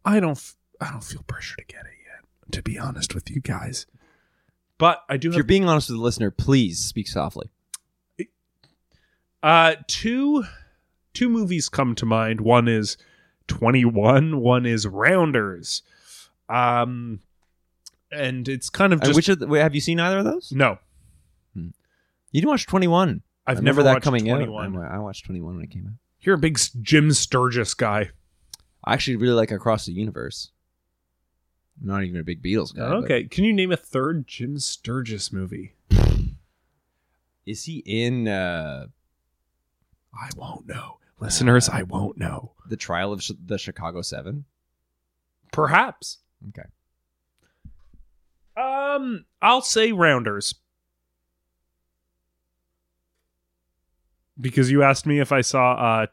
I 0.04 0.18
don't. 0.18 0.32
F- 0.32 0.56
I 0.80 0.90
don't 0.90 1.04
feel 1.04 1.22
pressure 1.22 1.56
to 1.56 1.64
get 1.64 1.80
it 1.80 1.92
yet. 2.04 2.52
To 2.52 2.62
be 2.62 2.78
honest 2.78 3.14
with 3.14 3.30
you 3.30 3.40
guys, 3.40 3.87
but 4.78 5.04
I 5.08 5.16
do 5.16 5.28
If 5.28 5.34
have 5.34 5.38
you're 5.38 5.44
being 5.44 5.66
honest 5.68 5.88
with 5.90 5.99
the 5.99 6.02
listener, 6.02 6.30
please 6.30 6.78
speak 6.78 7.06
softly. 7.08 7.50
uh 9.42 9.75
two 9.87 10.44
two 11.14 11.28
movies 11.28 11.68
come 11.68 11.94
to 11.96 12.06
mind. 12.06 12.40
One 12.40 12.68
is 12.68 12.96
21. 13.49 14.40
One 14.40 14.64
is 14.66 14.87
Rounders. 14.87 15.82
Um, 16.49 17.20
and 18.12 18.49
it's 18.49 18.70
kind 18.70 18.92
of 18.92 19.00
just 19.02 19.16
which 19.16 19.28
of 19.28 19.38
the, 19.40 19.46
wait, 19.46 19.60
have 19.60 19.75
you 19.75 19.80
seen 19.80 20.00
either 20.00 20.18
of 20.18 20.25
those? 20.25 20.52
no. 20.52 20.78
You 22.32 22.40
didn't 22.40 22.50
watch 22.50 22.66
Twenty 22.66 22.87
One. 22.87 23.22
I've 23.44 23.58
I 23.58 23.60
never 23.60 23.78
remember 23.78 23.82
that 23.82 23.92
watched 23.94 24.04
coming 24.04 24.25
21. 24.25 24.76
out. 24.76 24.82
I 24.92 24.94
I 24.94 24.99
watched 24.99 25.25
Twenty 25.26 25.40
One 25.40 25.56
when 25.56 25.64
it 25.64 25.70
came 25.70 25.87
out. 25.88 25.94
You're 26.20 26.37
a 26.37 26.38
big 26.38 26.60
Jim 26.80 27.10
Sturgess 27.12 27.75
guy. 27.75 28.10
I 28.84 28.94
actually 28.94 29.16
really 29.16 29.34
like 29.34 29.50
Across 29.50 29.87
the 29.87 29.92
Universe. 29.92 30.52
I'm 31.80 31.87
not 31.87 32.04
even 32.04 32.20
a 32.20 32.25
big 32.25 32.42
Beatles 32.42 32.75
guy. 32.75 32.88
but- 32.88 33.04
Okay, 33.04 33.25
can 33.25 33.44
you 33.44 33.52
name 33.52 33.72
a 33.72 33.76
third 33.76 34.26
Jim 34.26 34.58
Sturgess 34.58 35.32
movie? 35.32 35.75
is 37.46 37.64
he 37.64 37.78
in 37.87 38.28
uh, 38.28 38.87
I 40.14 40.28
won't 40.37 40.66
know. 40.66 40.99
Listeners, 41.20 41.68
I 41.68 41.82
won't 41.82 42.16
know. 42.18 42.52
the 42.68 42.76
Trial 42.76 43.12
of 43.12 43.20
Ch- 43.20 43.32
the 43.46 43.58
Chicago 43.58 44.00
Seven? 44.02 44.44
Perhaps. 45.52 46.18
Okay. 46.49 46.68
Um, 48.56 49.25
I'll 49.42 49.62
say 49.62 49.92
Rounders. 49.92 50.54
Because 54.40 54.70
you 54.70 54.82
asked 54.82 55.06
me 55.06 55.18
if 55.20 55.32
I 55.32 55.40
saw 55.42 55.72
uh 55.75 56.06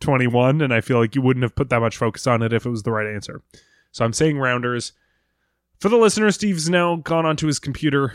21 0.00 0.60
and 0.60 0.74
I 0.74 0.80
feel 0.80 0.98
like 0.98 1.14
you 1.14 1.22
wouldn't 1.22 1.42
have 1.44 1.54
put 1.54 1.68
that 1.70 1.78
much 1.80 1.96
focus 1.96 2.26
on 2.26 2.42
it 2.42 2.52
if 2.52 2.66
it 2.66 2.70
was 2.70 2.82
the 2.82 2.90
right 2.90 3.06
answer. 3.06 3.42
So 3.92 4.04
I'm 4.04 4.12
saying 4.12 4.38
Rounders. 4.38 4.92
For 5.78 5.88
the 5.88 5.96
listener, 5.96 6.30
Steve's 6.30 6.68
now 6.68 6.96
gone 6.96 7.26
onto 7.26 7.46
his 7.46 7.58
computer. 7.58 8.14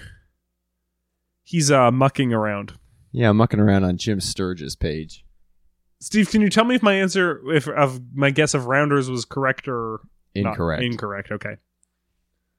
He's 1.43 1.71
uh 1.71 1.91
mucking 1.91 2.33
around. 2.33 2.73
Yeah, 3.11 3.29
I'm 3.29 3.37
mucking 3.37 3.59
around 3.59 3.83
on 3.83 3.97
Jim 3.97 4.19
Sturgess' 4.19 4.75
page. 4.75 5.23
Steve, 5.99 6.29
can 6.29 6.41
you 6.41 6.49
tell 6.49 6.65
me 6.65 6.75
if 6.75 6.83
my 6.83 6.93
answer, 6.93 7.41
if 7.51 7.67
of 7.67 8.01
my 8.13 8.29
guess 8.29 8.53
of 8.53 8.67
Rounders 8.67 9.09
was 9.09 9.25
correct 9.25 9.67
or 9.67 10.01
not? 10.35 10.51
Incorrect. 10.51 10.83
Incorrect. 10.83 11.31
Okay. 11.31 11.57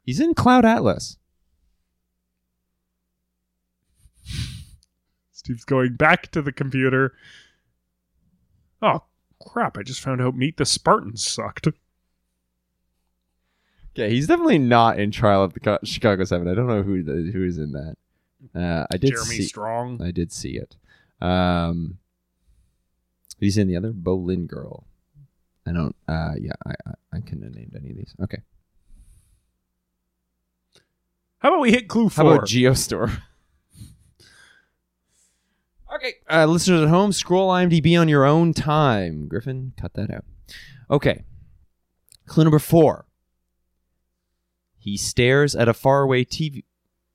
He's 0.02 0.20
in 0.20 0.34
Cloud 0.34 0.64
Atlas. 0.64 1.18
Steve's 5.32 5.64
going 5.64 5.94
back 5.94 6.30
to 6.32 6.42
the 6.42 6.52
computer. 6.52 7.14
Oh 8.82 9.04
crap! 9.40 9.78
I 9.78 9.82
just 9.82 10.00
found 10.00 10.20
out 10.20 10.36
Meet 10.36 10.56
the 10.56 10.66
Spartans 10.66 11.26
sucked. 11.26 11.68
Okay, 13.98 14.10
he's 14.10 14.28
definitely 14.28 14.58
not 14.58 15.00
in 15.00 15.10
Trial 15.10 15.42
of 15.42 15.54
the 15.54 15.80
Chicago 15.82 16.22
Seven. 16.22 16.46
I 16.46 16.54
don't 16.54 16.68
know 16.68 16.84
who 16.84 17.02
the, 17.02 17.32
who 17.32 17.44
is 17.44 17.58
in 17.58 17.72
that. 17.72 17.96
Uh, 18.54 18.86
I 18.92 18.96
did 18.96 19.10
Jeremy 19.10 19.36
see. 19.36 19.42
Strong. 19.42 20.00
I 20.00 20.12
did 20.12 20.30
see 20.30 20.56
it. 20.56 20.76
Um, 21.20 21.98
he's 23.40 23.58
in 23.58 23.66
the 23.66 23.76
other 23.76 23.90
Boleyn 23.90 24.46
Girl. 24.46 24.84
I 25.66 25.72
don't. 25.72 25.96
Uh, 26.06 26.34
yeah, 26.40 26.52
I 26.64 26.74
I, 26.86 26.92
I 27.14 27.20
couldn't 27.20 27.42
have 27.42 27.54
named 27.56 27.74
any 27.76 27.90
of 27.90 27.96
these. 27.96 28.14
Okay, 28.22 28.38
How 31.38 31.48
about 31.48 31.60
we 31.60 31.72
hit 31.72 31.88
clue 31.88 32.08
four? 32.08 32.24
how 32.24 32.30
about 32.34 32.46
Geostorm? 32.46 33.20
okay, 35.96 36.14
uh, 36.30 36.46
listeners 36.46 36.82
at 36.82 36.88
home, 36.88 37.10
scroll 37.10 37.50
IMDb 37.50 38.00
on 38.00 38.08
your 38.08 38.24
own 38.24 38.54
time. 38.54 39.26
Griffin, 39.26 39.72
cut 39.76 39.94
that 39.94 40.12
out. 40.12 40.24
Okay, 40.88 41.24
clue 42.26 42.44
number 42.44 42.60
four. 42.60 43.06
He 44.88 44.96
stares 44.96 45.54
at 45.54 45.68
a 45.68 45.74
faraway 45.74 46.24
TV. 46.24 46.64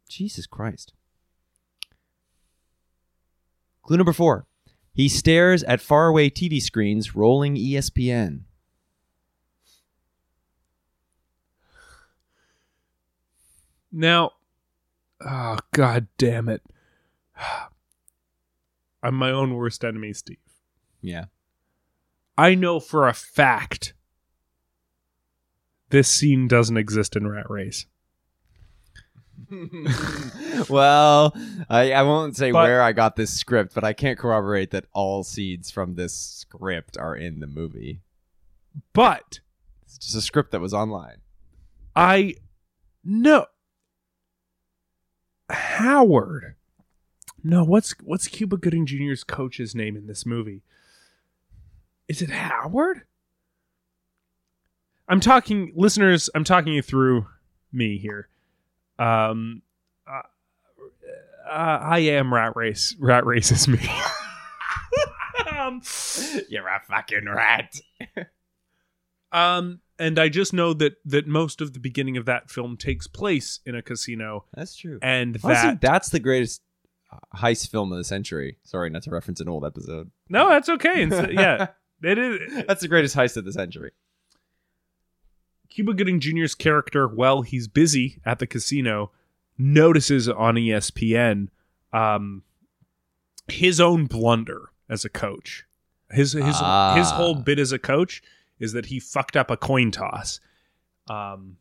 Jesus 0.08 0.46
Christ. 0.46 0.94
Clue 3.82 3.98
number 3.98 4.13
four. 4.13 4.46
He 4.94 5.10
stares 5.10 5.63
at 5.63 5.82
faraway 5.82 6.30
TV 6.30 6.62
screens 6.62 7.15
rolling 7.15 7.56
ESPN. 7.56 8.42
Now, 13.92 14.34
oh 15.20 15.58
god 15.74 16.06
damn 16.20 16.50
it! 16.50 16.62
I'm 19.01 19.15
my 19.15 19.32
own 19.32 19.56
worst 19.56 19.84
enemy, 19.84 20.13
Steve. 20.13 20.38
Yeah. 21.01 21.25
I 22.38 22.53
know 22.53 22.80
for 22.80 23.08
a 23.08 23.13
fact 23.13 23.96
this 25.93 26.09
scene 26.09 26.47
doesn't 26.47 26.75
exist 26.77 27.15
in 27.15 27.27
Rat 27.27 27.47
Race. 27.51 27.85
well, 30.69 31.35
I, 31.69 31.91
I 31.91 32.01
won't 32.01 32.35
say 32.35 32.51
But- 32.51 32.63
where 32.63 32.81
I 32.81 32.93
got 32.93 33.15
this 33.15 33.31
script, 33.31 33.75
but 33.75 33.83
I 33.83 33.93
can't 33.93 34.17
corroborate 34.17 34.71
that 34.71 34.85
all 34.91 35.23
seeds 35.23 35.69
from 35.69 35.93
this 35.93 36.15
script 36.15 36.97
are 36.97 37.15
in 37.15 37.39
the 37.41 37.47
movie. 37.47 38.01
But 38.93 39.39
It's 39.85 40.00
just 40.00 40.15
a 40.15 40.21
script 40.21 40.50
that 40.51 40.62
was 40.62 40.73
online. 40.73 41.17
I 41.95 42.38
know 43.03 43.45
Howard. 45.51 46.55
No, 47.43 47.63
what's 47.63 47.93
what's 48.01 48.27
Cuba 48.27 48.57
Gooding 48.57 48.88
Jr.'s 48.88 49.23
coach's 49.23 49.75
name 49.75 49.95
in 49.95 50.07
this 50.07 50.25
movie? 50.25 50.63
Is 52.07 52.23
it 52.23 52.31
Howard? 52.31 53.03
I'm 55.07 55.19
talking 55.19 55.72
listeners, 55.75 56.29
I'm 56.33 56.43
talking 56.43 56.74
you 56.74 56.81
through 56.81 57.27
me 57.72 57.98
here. 57.98 58.29
Um 59.00 59.62
uh, 60.07 60.22
uh, 61.50 61.79
I 61.81 62.00
am 62.00 62.33
rat 62.33 62.55
race. 62.55 62.95
Rat 63.00 63.25
race 63.25 63.51
is 63.51 63.67
me. 63.67 63.79
um, 65.60 65.81
You're 66.50 66.67
a 66.67 66.81
fucking 66.88 67.25
rat. 67.27 67.74
um 69.31 69.79
and 70.00 70.17
I 70.19 70.29
just 70.29 70.53
know 70.53 70.74
that 70.74 70.93
that 71.05 71.27
most 71.27 71.62
of 71.62 71.74
the 71.74 71.79
beginning 71.79 72.17
of 72.17 72.25
that 72.25 72.50
film 72.50 72.77
takes 72.77 73.07
place 73.07 73.60
in 73.65 73.75
a 73.75 73.81
casino 73.81 74.45
That's 74.53 74.75
true. 74.75 75.00
and 75.01 75.38
Honestly, 75.43 75.69
that 75.72 75.81
that's 75.81 76.10
the 76.10 76.19
greatest 76.19 76.61
heist 77.35 77.70
film 77.70 77.92
of 77.92 77.98
the 77.98 78.03
century. 78.03 78.57
Sorry, 78.63 78.89
not 78.89 79.03
to 79.03 79.11
reference 79.11 79.39
an 79.39 79.48
old 79.50 79.63
episode. 79.66 80.09
No, 80.29 80.50
that's 80.50 80.68
okay. 80.70 81.03
Instead, 81.03 81.31
yeah, 81.33 81.68
it 82.03 82.18
is. 82.18 82.66
that's 82.68 82.81
the 82.81 82.87
greatest 82.87 83.16
heist 83.16 83.37
of 83.37 83.46
the 83.46 83.53
century. 83.53 83.92
Cuba 85.74 85.94
Gooding 85.94 86.20
Jr.'s 86.20 86.55
character, 86.55 87.07
while 87.07 87.42
he's 87.42 87.68
busy 87.68 88.20
at 88.25 88.40
the 88.40 88.46
casino, 88.48 89.12
notices 89.57 90.27
on 90.29 90.55
ESPN 90.55 91.48
um, 91.92 92.44
his 93.48 93.79
own 93.81 94.05
blunder 94.05 94.70
as 94.90 95.03
a 95.05 95.09
coach. 95.09 95.66
His 96.12 96.33
his 96.33 96.55
Ah. 96.59 96.96
his 96.96 97.09
whole 97.12 97.36
bit 97.36 97.57
as 97.59 97.72
a 97.72 97.79
coach 97.79 98.22
is 98.59 98.74
that 98.74 98.88
he 98.88 99.00
fucked 99.00 99.36
up 99.36 99.50
a 99.50 99.57
coin 99.57 99.90
toss, 99.92 100.40
um, 101.07 101.57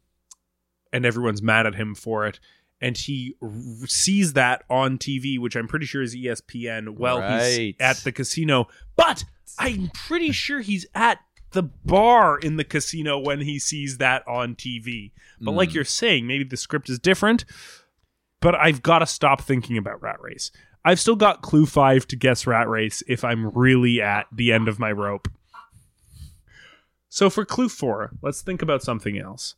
and 0.93 1.07
everyone's 1.07 1.43
mad 1.43 1.67
at 1.67 1.75
him 1.75 1.95
for 1.95 2.27
it. 2.27 2.39
And 2.81 2.97
he 2.97 3.37
r- 3.41 3.51
sees 3.87 4.33
that 4.35 4.65
on 4.69 4.99
TV, 4.99 5.39
which 5.39 5.57
I'm 5.57 5.69
pretty 5.69 5.87
sure 5.87 6.03
is 6.03 6.15
ESPN, 6.15 6.91
while 6.97 7.21
Right. 7.21 7.41
he's 7.59 7.75
at 7.81 7.97
the 7.99 8.13
casino. 8.13 8.69
But 8.97 9.25
I'm 9.59 9.91
pretty 9.95 10.33
sure 10.45 10.61
he's 10.61 10.85
at 10.95 11.19
the 11.53 11.63
bar 11.63 12.39
in 12.39 12.57
the 12.57 12.65
casino 12.65 13.19
when 13.19 13.41
he 13.41 13.59
sees 13.59 13.99
that 13.99 14.27
on 14.27 14.55
TV. 14.55 15.13
But 15.41 15.53
like 15.53 15.71
Mm. 15.71 15.75
you're 15.75 15.85
saying, 15.85 16.27
maybe 16.27 16.45
the 16.45 16.57
script 16.57 16.89
is 16.91 16.99
different. 16.99 17.45
But 18.41 18.55
I've 18.57 18.83
got 18.83 18.99
to 19.01 19.07
stop 19.07 19.41
thinking 19.43 19.77
about 19.77 20.03
Rat 20.03 20.21
Race. 20.21 20.51
I've 20.85 20.99
still 20.99 21.15
got 21.17 21.43
Clue 21.43 21.65
5 21.67 22.09
to 22.09 22.17
guess 22.17 22.47
Rat 22.47 22.69
Race 22.69 23.03
if 23.07 23.23
I'm 23.25 23.51
really 23.51 24.01
at 24.03 24.27
the 24.33 24.53
end 24.53 24.67
of 24.67 24.79
my 24.81 24.91
rope. 24.91 25.29
So 27.09 27.29
for 27.31 27.45
Clue 27.45 27.69
4, 27.69 28.13
let's 28.23 28.43
think 28.43 28.63
about 28.63 28.83
something 28.83 29.19
else. 29.19 29.55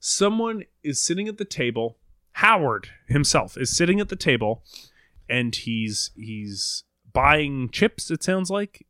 Someone 0.00 0.64
is 0.82 1.00
sitting 1.00 1.28
at 1.28 1.36
the 1.38 1.44
table. 1.44 1.98
Howard 2.32 2.88
himself 3.08 3.56
is 3.56 3.74
sitting 3.74 4.00
at 4.00 4.08
the 4.08 4.16
table 4.16 4.62
and 5.28 5.54
he's 5.54 6.10
he's 6.16 6.84
buying 7.12 7.68
chips, 7.70 8.10
it 8.10 8.22
sounds 8.22 8.50
like. 8.50 8.86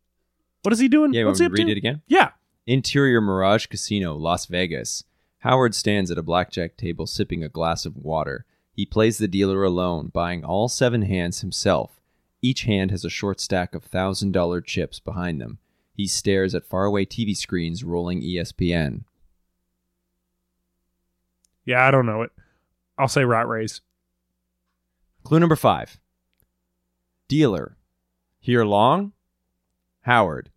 What 0.67 0.73
is 0.73 0.81
he 0.81 0.89
doing? 0.89 1.15
Yeah, 1.15 1.27
What's 1.27 1.39
he 1.39 1.47
read 1.47 1.67
to? 1.67 1.71
it 1.71 1.77
again? 1.79 2.03
Yeah. 2.09 2.31
Interior 2.67 3.21
Mirage 3.21 3.67
Casino, 3.67 4.17
Las 4.17 4.47
Vegas. 4.47 5.05
Howard 5.39 5.77
stands 5.77 6.11
at 6.11 6.19
a 6.19 6.25
blackjack 6.25 6.77
table 6.77 7.07
sipping 7.07 7.45
a 7.45 7.49
glass 7.49 7.87
of 7.87 7.97
water. 7.97 8.45
He 8.73 8.85
plays 8.85 9.19
the 9.19 9.29
dealer 9.29 9.63
alone, 9.63 10.11
buying 10.13 10.45
all 10.45 10.69
seven 10.69 11.03
hands 11.03 11.41
himself. 11.41 12.01
Each 12.43 12.63
hand 12.63 12.91
has 12.91 13.05
a 13.05 13.09
short 13.09 13.39
stack 13.39 13.77
of 13.77 13.85
thousand 13.85 14.33
dollar 14.33 14.61
chips 14.61 14.99
behind 14.99 15.41
them. 15.41 15.59
He 15.93 16.09
stares 16.09 16.53
at 16.53 16.67
faraway 16.67 17.05
TV 17.05 17.37
screens 17.37 17.85
rolling 17.85 18.21
ESPN. 18.23 19.05
Yeah, 21.65 21.87
I 21.87 21.93
don't 21.93 22.07
know 22.07 22.23
it. 22.23 22.33
I'll 22.99 23.07
say 23.07 23.25
Rat 23.25 23.47
Race. 23.47 23.83
Clue 25.23 25.39
number 25.39 25.55
five. 25.55 26.01
Dealer. 27.29 27.77
Here 28.41 28.65
long? 28.65 29.13
Howard. 30.01 30.51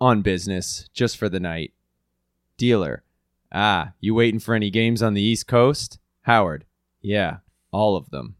On 0.00 0.22
business, 0.22 0.88
just 0.92 1.16
for 1.16 1.28
the 1.28 1.40
night. 1.40 1.72
Dealer. 2.58 3.02
Ah, 3.52 3.92
you 4.00 4.14
waiting 4.14 4.40
for 4.40 4.54
any 4.54 4.70
games 4.70 5.02
on 5.02 5.14
the 5.14 5.22
East 5.22 5.46
Coast? 5.46 5.98
Howard. 6.22 6.64
Yeah, 7.00 7.38
all 7.70 7.96
of 7.96 8.10
them. 8.10 8.36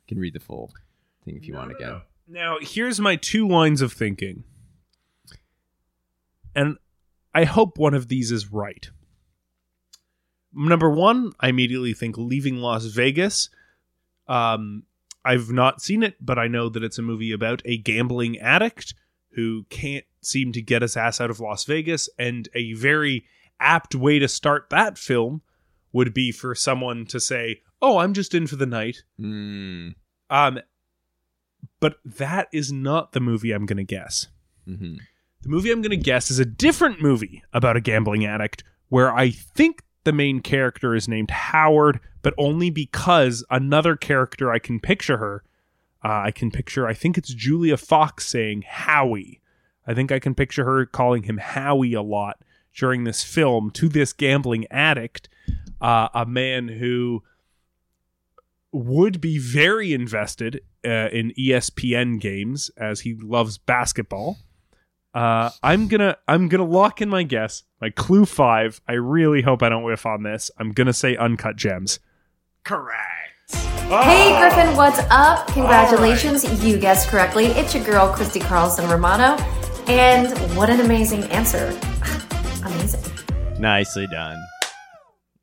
You 0.00 0.14
can 0.14 0.18
read 0.18 0.34
the 0.34 0.40
full 0.40 0.72
thing 1.24 1.36
if 1.36 1.46
you 1.46 1.54
want 1.54 1.70
again. 1.70 2.00
Now, 2.26 2.56
here's 2.60 3.00
my 3.00 3.16
two 3.16 3.46
lines 3.46 3.80
of 3.80 3.92
thinking. 3.92 4.44
And 6.54 6.78
I 7.34 7.44
hope 7.44 7.78
one 7.78 7.94
of 7.94 8.08
these 8.08 8.32
is 8.32 8.50
right. 8.50 8.90
Number 10.52 10.90
one, 10.90 11.32
I 11.38 11.48
immediately 11.50 11.92
think 11.92 12.16
Leaving 12.18 12.56
Las 12.56 12.86
Vegas. 12.86 13.50
Um, 14.26 14.84
I've 15.24 15.50
not 15.50 15.82
seen 15.82 16.02
it, 16.02 16.16
but 16.20 16.38
I 16.38 16.48
know 16.48 16.68
that 16.68 16.82
it's 16.82 16.98
a 16.98 17.02
movie 17.02 17.32
about 17.32 17.62
a 17.64 17.76
gambling 17.78 18.38
addict 18.38 18.94
who 19.32 19.64
can't 19.68 20.04
seem 20.22 20.52
to 20.52 20.62
get 20.62 20.82
his 20.82 20.96
ass 20.96 21.20
out 21.20 21.30
of 21.30 21.40
Las 21.40 21.64
Vegas. 21.64 22.08
And 22.18 22.48
a 22.54 22.72
very 22.74 23.24
apt 23.60 23.94
way 23.94 24.18
to 24.18 24.28
start 24.28 24.70
that 24.70 24.96
film 24.98 25.42
would 25.92 26.14
be 26.14 26.32
for 26.32 26.54
someone 26.54 27.06
to 27.06 27.20
say, 27.20 27.60
Oh, 27.80 27.98
I'm 27.98 28.12
just 28.12 28.34
in 28.34 28.46
for 28.46 28.56
the 28.56 28.66
night. 28.66 29.04
Mm. 29.20 29.94
Um, 30.30 30.58
but 31.80 31.96
that 32.04 32.48
is 32.52 32.72
not 32.72 33.12
the 33.12 33.20
movie 33.20 33.52
I'm 33.52 33.66
going 33.66 33.76
to 33.76 33.84
guess. 33.84 34.26
hmm 34.66 34.96
The 35.42 35.48
movie 35.48 35.70
I'm 35.70 35.82
going 35.82 35.90
to 35.90 35.96
guess 35.96 36.30
is 36.30 36.38
a 36.38 36.44
different 36.44 37.00
movie 37.00 37.42
about 37.52 37.76
a 37.76 37.80
gambling 37.80 38.26
addict 38.26 38.64
where 38.88 39.14
I 39.14 39.30
think 39.30 39.82
the 40.04 40.12
main 40.12 40.40
character 40.40 40.94
is 40.94 41.08
named 41.08 41.30
Howard, 41.30 42.00
but 42.28 42.34
only 42.36 42.68
because 42.68 43.42
another 43.48 43.96
character 43.96 44.52
I 44.52 44.58
can 44.58 44.80
picture 44.80 45.16
her. 45.16 45.42
Uh, 46.04 46.24
I 46.26 46.30
can 46.30 46.50
picture, 46.50 46.86
I 46.86 46.92
think 46.92 47.16
it's 47.16 47.32
Julia 47.32 47.78
Fox 47.78 48.26
saying 48.26 48.64
Howie. 48.68 49.40
I 49.86 49.94
think 49.94 50.12
I 50.12 50.18
can 50.18 50.34
picture 50.34 50.66
her 50.66 50.84
calling 50.84 51.22
him 51.22 51.38
Howie 51.38 51.94
a 51.94 52.02
lot 52.02 52.42
during 52.76 53.04
this 53.04 53.24
film 53.24 53.70
to 53.70 53.88
this 53.88 54.12
gambling 54.12 54.66
addict, 54.70 55.30
uh, 55.80 56.10
a 56.12 56.26
man 56.26 56.68
who 56.68 57.22
would 58.72 59.22
be 59.22 59.38
very 59.38 59.94
invested 59.94 60.60
uh, 60.84 61.08
in 61.10 61.32
ESPN 61.38 62.20
games 62.20 62.70
as 62.76 63.00
he 63.00 63.14
loves 63.14 63.56
basketball. 63.56 64.36
Uh, 65.14 65.48
I'm 65.62 65.88
gonna 65.88 66.18
I'm 66.28 66.48
gonna 66.48 66.66
lock 66.66 67.00
in 67.00 67.08
my 67.08 67.22
guess. 67.22 67.62
My 67.80 67.88
clue 67.88 68.26
five. 68.26 68.82
I 68.86 68.92
really 68.92 69.40
hope 69.40 69.62
I 69.62 69.70
don't 69.70 69.82
whiff 69.82 70.04
on 70.04 70.24
this. 70.24 70.50
I'm 70.58 70.72
gonna 70.72 70.92
say 70.92 71.16
uncut 71.16 71.56
gems. 71.56 72.00
Correct. 72.68 73.54
Hey 73.54 74.38
Griffin, 74.38 74.76
what's 74.76 74.98
up? 75.10 75.46
Congratulations, 75.54 76.44
you 76.62 76.76
guessed 76.78 77.08
correctly. 77.08 77.46
It's 77.46 77.74
your 77.74 77.82
girl 77.82 78.12
Christy 78.12 78.40
Carlson 78.40 78.86
Romano, 78.90 79.42
and 79.86 80.28
what 80.54 80.68
an 80.68 80.80
amazing 80.80 81.22
answer! 81.30 81.68
Amazing. 82.66 83.00
Nicely 83.58 84.06
done. 84.08 84.36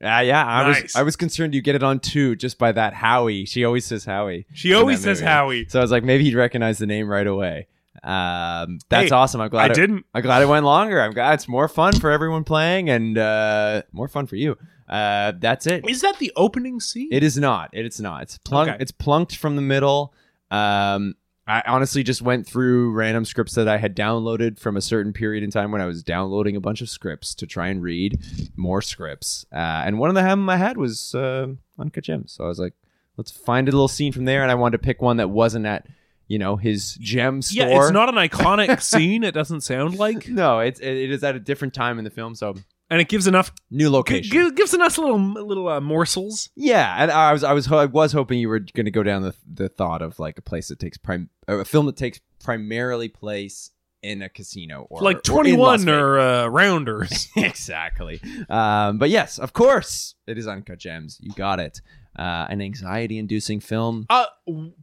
Uh, 0.04 0.22
yeah, 0.24 0.46
I 0.46 0.68
was 0.68 0.96
I 0.96 1.02
was 1.02 1.16
concerned 1.16 1.56
you 1.56 1.64
get 1.64 1.74
it 1.74 1.82
on 1.82 2.00
two 2.00 2.36
just 2.36 2.60
by 2.60 2.72
that 2.74 2.94
Howie. 2.94 3.46
She 3.46 3.66
always 3.66 3.86
says 3.86 4.06
Howie. 4.06 4.46
She 4.54 4.76
always 4.76 5.02
says. 5.02 5.20
Howie. 5.20 5.66
So 5.68 5.80
I 5.80 5.82
was 5.82 5.90
like, 5.90 6.04
maybe 6.04 6.26
he'd 6.26 6.36
recognize 6.36 6.78
the 6.78 6.86
name 6.86 7.08
right 7.10 7.26
away. 7.26 7.70
Um, 8.04 8.78
that's 8.90 9.10
Hey, 9.10 9.16
awesome. 9.16 9.42
I'm 9.42 9.50
glad 9.50 9.72
I 9.72 9.74
it- 9.74 9.76
didn't. 9.76 10.06
I'm 10.14 10.22
glad 10.22 10.44
it 10.44 10.48
went 10.48 10.64
longer. 10.64 11.02
I'm 11.02 11.14
glad 11.14 11.34
it's 11.34 11.48
more 11.48 11.68
fun 11.68 12.00
for 12.00 12.12
everyone 12.12 12.44
playing 12.44 12.92
and 12.92 13.18
uh, 13.18 13.82
more 13.92 14.08
fun 14.08 14.28
for 14.28 14.36
you. 14.36 14.60
Uh, 14.88 15.34
that's 15.40 15.66
it. 15.68 15.88
Is 15.90 16.02
that 16.02 16.20
the 16.20 16.32
opening 16.36 16.80
scene? 16.80 17.10
It 17.12 17.24
is 17.24 17.38
not. 17.38 17.70
It, 17.74 17.86
it's 17.86 18.00
not. 18.00 18.24
It's 18.24 18.38
plunk. 18.38 18.70
Okay. 18.70 18.78
It's 18.82 18.92
plunked 18.92 19.36
from 19.36 19.56
the 19.56 19.62
middle. 19.62 20.14
Um, 20.52 21.16
I 21.48 21.62
honestly 21.68 22.02
just 22.02 22.22
went 22.24 22.48
through 22.48 22.92
random 22.94 23.24
scripts 23.24 23.54
that 23.54 23.68
I 23.68 23.78
had 23.78 23.96
downloaded 23.96 24.58
from 24.58 24.78
a 24.78 24.82
certain 24.82 25.14
period 25.14 25.44
in 25.44 25.52
time 25.52 25.72
when 25.72 25.82
I 25.82 25.86
was 25.86 26.02
downloading 26.02 26.56
a 26.56 26.60
bunch 26.60 26.82
of 26.82 26.90
scripts 26.90 27.36
to 27.36 27.46
try 27.48 27.68
and 27.68 27.84
read 27.84 28.20
more 28.56 28.82
scripts. 28.82 29.46
Uh, 29.52 29.58
and 29.86 30.00
one 30.00 30.10
of 30.10 30.16
them 30.16 30.50
I 30.50 30.58
had 30.58 30.78
was 30.78 31.14
uh, 31.14 31.48
Uncut 31.78 32.04
Gems. 32.04 32.32
So 32.34 32.46
I 32.46 32.48
was 32.48 32.58
like, 32.60 32.74
let's 33.18 33.30
find 33.32 33.68
a 33.68 33.72
little 33.72 33.88
scene 33.88 34.12
from 34.12 34.26
there. 34.26 34.42
And 34.42 34.52
I 34.52 34.56
wanted 34.56 34.78
to 34.78 34.84
pick 34.84 35.04
one 35.04 35.18
that 35.18 35.30
wasn't 35.30 35.68
at, 35.68 35.86
you 36.28 36.40
know, 36.40 36.56
his 36.56 36.96
gem 36.96 37.44
store. 37.44 37.68
yeah, 37.68 37.78
it's 37.80 37.92
not 37.92 38.10
an 38.10 38.16
iconic 38.16 38.82
scene. 38.84 39.24
It 39.24 39.34
doesn't 39.34 39.62
sound 39.62 40.00
like, 40.00 40.28
No, 40.28 40.60
it's 40.62 40.80
it, 40.80 40.98
it 40.98 41.12
is 41.12 41.24
at 41.24 41.36
a 41.36 41.40
different 41.40 41.76
time 41.76 42.00
in 42.00 42.06
the 42.06 42.12
film. 42.12 42.34
So 42.34 42.56
and 42.90 43.02
it 43.02 43.08
gives 43.08 43.28
enough 43.28 43.52
new 43.72 43.90
location. 43.90 44.32
g- 44.32 44.52
gives 44.56 44.74
enough 44.74 44.98
little 44.98 45.20
little 45.20 45.68
uh, 45.68 45.82
morsels. 45.82 46.50
Yeah, 46.56 46.96
and 47.02 47.12
I 47.12 47.34
was 47.34 47.44
I 47.44 47.54
was 47.54 47.66
ho- 47.66 47.78
I 47.80 47.86
was 47.86 48.12
hoping 48.12 48.40
you 48.40 48.50
were 48.50 48.60
going 48.60 48.86
to 48.86 48.92
go 48.92 49.04
down 49.04 49.22
the 49.24 49.34
the 49.52 49.70
thought 49.70 50.02
of 50.02 50.20
like 50.20 50.38
a 50.38 50.42
place 50.42 50.68
that 50.70 50.80
takes 50.80 50.98
prime 50.98 51.30
a 51.48 51.66
film 51.66 51.86
that 51.88 51.98
takes 51.98 52.20
primarily 52.44 53.08
place 53.10 53.72
in 54.04 54.22
a 54.22 54.30
casino 54.30 54.86
or 54.92 55.02
like 55.02 55.24
21 55.24 55.58
Las 55.60 55.84
Vegas. 55.84 56.00
or 56.00 56.20
uh, 56.20 56.46
rounders. 56.48 57.28
exactly. 57.36 58.22
Um, 58.50 59.00
but 59.00 59.10
yes, 59.10 59.40
of 59.40 59.52
course, 59.54 60.14
it 60.28 60.38
is 60.38 60.48
Uncut 60.48 60.78
Gems. 60.78 61.18
You 61.22 61.32
got 61.34 61.60
it. 61.60 61.82
Uh, 62.16 62.46
an 62.50 62.62
anxiety-inducing 62.62 63.60
film. 63.62 64.06
uh, 64.12 64.26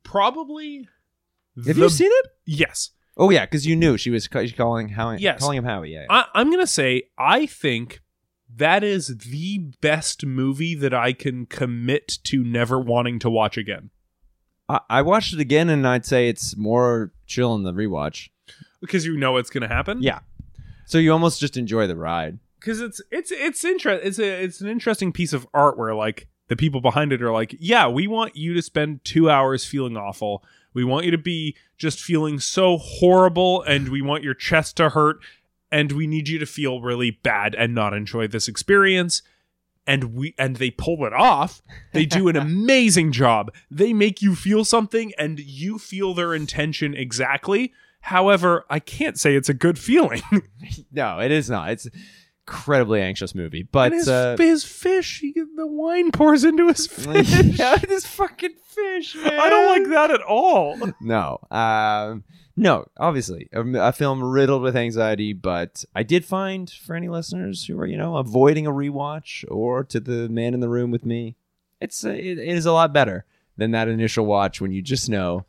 probably. 0.02 0.88
Have 1.56 1.76
the- 1.76 1.82
you 1.82 1.88
seen 1.88 2.10
it? 2.10 2.26
Yes. 2.46 2.90
Oh 3.16 3.30
yeah, 3.30 3.44
because 3.44 3.66
you 3.66 3.76
knew 3.76 3.96
she 3.98 4.10
was 4.10 4.26
ca- 4.28 4.42
she's 4.42 4.52
calling 4.52 4.88
Howie. 4.90 5.18
Yes. 5.18 5.40
calling 5.40 5.58
him 5.58 5.64
Howie. 5.64 5.92
Yeah. 5.92 6.06
I, 6.08 6.24
I'm 6.34 6.50
gonna 6.50 6.66
say 6.66 7.04
I 7.18 7.46
think 7.46 8.00
that 8.54 8.82
is 8.84 9.16
the 9.30 9.58
best 9.80 10.24
movie 10.26 10.74
that 10.74 10.92
I 10.94 11.12
can 11.12 11.46
commit 11.46 12.18
to 12.24 12.42
never 12.44 12.78
wanting 12.78 13.18
to 13.20 13.30
watch 13.30 13.56
again. 13.56 13.90
I, 14.68 14.80
I 14.88 15.02
watched 15.02 15.32
it 15.34 15.40
again, 15.40 15.68
and 15.68 15.86
I'd 15.86 16.06
say 16.06 16.28
it's 16.28 16.56
more 16.56 17.12
chill 17.26 17.54
in 17.54 17.62
the 17.64 17.72
rewatch. 17.72 18.28
Because 18.80 19.04
you 19.06 19.16
know 19.16 19.36
it's 19.36 19.50
gonna 19.50 19.68
happen. 19.68 20.02
Yeah. 20.02 20.20
So 20.86 20.98
you 20.98 21.12
almost 21.12 21.40
just 21.40 21.56
enjoy 21.56 21.86
the 21.86 21.96
ride. 21.96 22.38
because 22.60 22.80
it's 22.80 23.00
it's 23.10 23.30
it's 23.30 23.64
interest 23.64 24.04
it's 24.04 24.18
a 24.18 24.44
it's 24.44 24.60
an 24.60 24.68
interesting 24.68 25.12
piece 25.12 25.32
of 25.32 25.46
art 25.54 25.78
where 25.78 25.94
like 25.94 26.28
the 26.48 26.56
people 26.56 26.80
behind 26.80 27.12
it 27.12 27.22
are 27.22 27.32
like 27.32 27.54
yeah 27.58 27.88
we 27.88 28.06
want 28.06 28.36
you 28.36 28.52
to 28.54 28.60
spend 28.62 29.02
two 29.04 29.30
hours 29.30 29.64
feeling 29.64 29.96
awful 29.96 30.44
we 30.74 30.84
want 30.84 31.04
you 31.04 31.10
to 31.10 31.18
be 31.18 31.56
just 31.76 32.00
feeling 32.00 32.38
so 32.38 32.78
horrible 32.78 33.62
and 33.62 33.88
we 33.88 34.02
want 34.02 34.24
your 34.24 34.34
chest 34.34 34.76
to 34.76 34.90
hurt 34.90 35.18
and 35.70 35.92
we 35.92 36.06
need 36.06 36.28
you 36.28 36.38
to 36.38 36.46
feel 36.46 36.80
really 36.80 37.10
bad 37.10 37.54
and 37.54 37.74
not 37.74 37.94
enjoy 37.94 38.28
this 38.28 38.46
experience. 38.46 39.22
And 39.84 40.14
we 40.14 40.34
and 40.38 40.56
they 40.56 40.70
pull 40.70 41.04
it 41.06 41.12
off. 41.12 41.60
They 41.92 42.04
do 42.04 42.28
an 42.28 42.36
amazing 42.48 43.10
job. 43.10 43.52
They 43.68 43.92
make 43.92 44.22
you 44.22 44.36
feel 44.36 44.64
something 44.64 45.12
and 45.18 45.40
you 45.40 45.78
feel 45.78 46.14
their 46.14 46.34
intention 46.34 46.94
exactly. 46.94 47.72
However 48.02 48.64
i 48.68 48.78
can't 48.78 49.18
say 49.18 49.34
it's 49.34 49.48
a 49.48 49.54
good 49.54 49.78
feeling. 49.78 50.22
No, 50.92 51.18
it 51.18 51.32
is 51.32 51.50
not. 51.50 51.70
It's 51.72 51.88
incredibly 52.46 53.00
anxious 53.00 53.34
movie, 53.34 53.62
but 53.62 53.92
his, 53.92 54.08
uh, 54.08 54.36
his 54.38 54.64
fish, 54.64 55.20
he, 55.20 55.32
the 55.32 55.66
wine 55.66 56.10
pours 56.10 56.44
into 56.44 56.68
his 56.68 56.86
fish. 56.88 57.30
yeah, 57.30 57.76
this 57.76 58.06
fucking 58.06 58.54
fish. 58.64 59.14
Man. 59.16 59.38
I 59.38 59.48
don't 59.48 59.66
like 59.80 59.90
that 59.90 60.10
at 60.10 60.22
all. 60.22 60.78
No, 61.00 61.38
um, 61.50 62.24
no. 62.56 62.86
Obviously, 62.96 63.48
a, 63.52 63.62
a 63.88 63.92
film 63.92 64.22
riddled 64.22 64.62
with 64.62 64.76
anxiety, 64.76 65.32
but 65.32 65.84
I 65.94 66.02
did 66.02 66.24
find 66.24 66.70
for 66.70 66.94
any 66.94 67.08
listeners 67.08 67.64
who 67.64 67.78
are 67.80 67.86
you 67.86 67.96
know 67.96 68.16
avoiding 68.16 68.66
a 68.66 68.72
rewatch 68.72 69.44
or 69.50 69.84
to 69.84 70.00
the 70.00 70.28
man 70.28 70.54
in 70.54 70.60
the 70.60 70.68
room 70.68 70.90
with 70.90 71.04
me, 71.04 71.36
it's 71.80 72.04
uh, 72.04 72.10
it, 72.10 72.38
it 72.38 72.48
is 72.56 72.66
a 72.66 72.72
lot 72.72 72.92
better 72.92 73.24
than 73.56 73.70
that 73.72 73.88
initial 73.88 74.26
watch 74.26 74.60
when 74.60 74.72
you 74.72 74.82
just 74.82 75.08
know. 75.08 75.44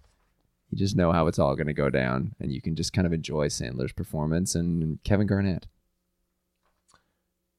You 0.71 0.77
just 0.79 0.95
know 0.95 1.12
how 1.12 1.27
it's 1.27 1.38
all 1.38 1.56
going 1.56 1.67
to 1.67 1.73
go 1.73 1.91
down, 1.91 2.34
and 2.39 2.51
you 2.51 2.60
can 2.60 2.75
just 2.75 2.93
kind 2.93 3.06
of 3.06 3.13
enjoy 3.13 3.47
Sandler's 3.47 3.93
performance 3.93 4.56
and 4.56 4.97
Kevin 5.03 5.27
Garnett. 5.27 5.67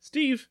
Steve, 0.05 0.49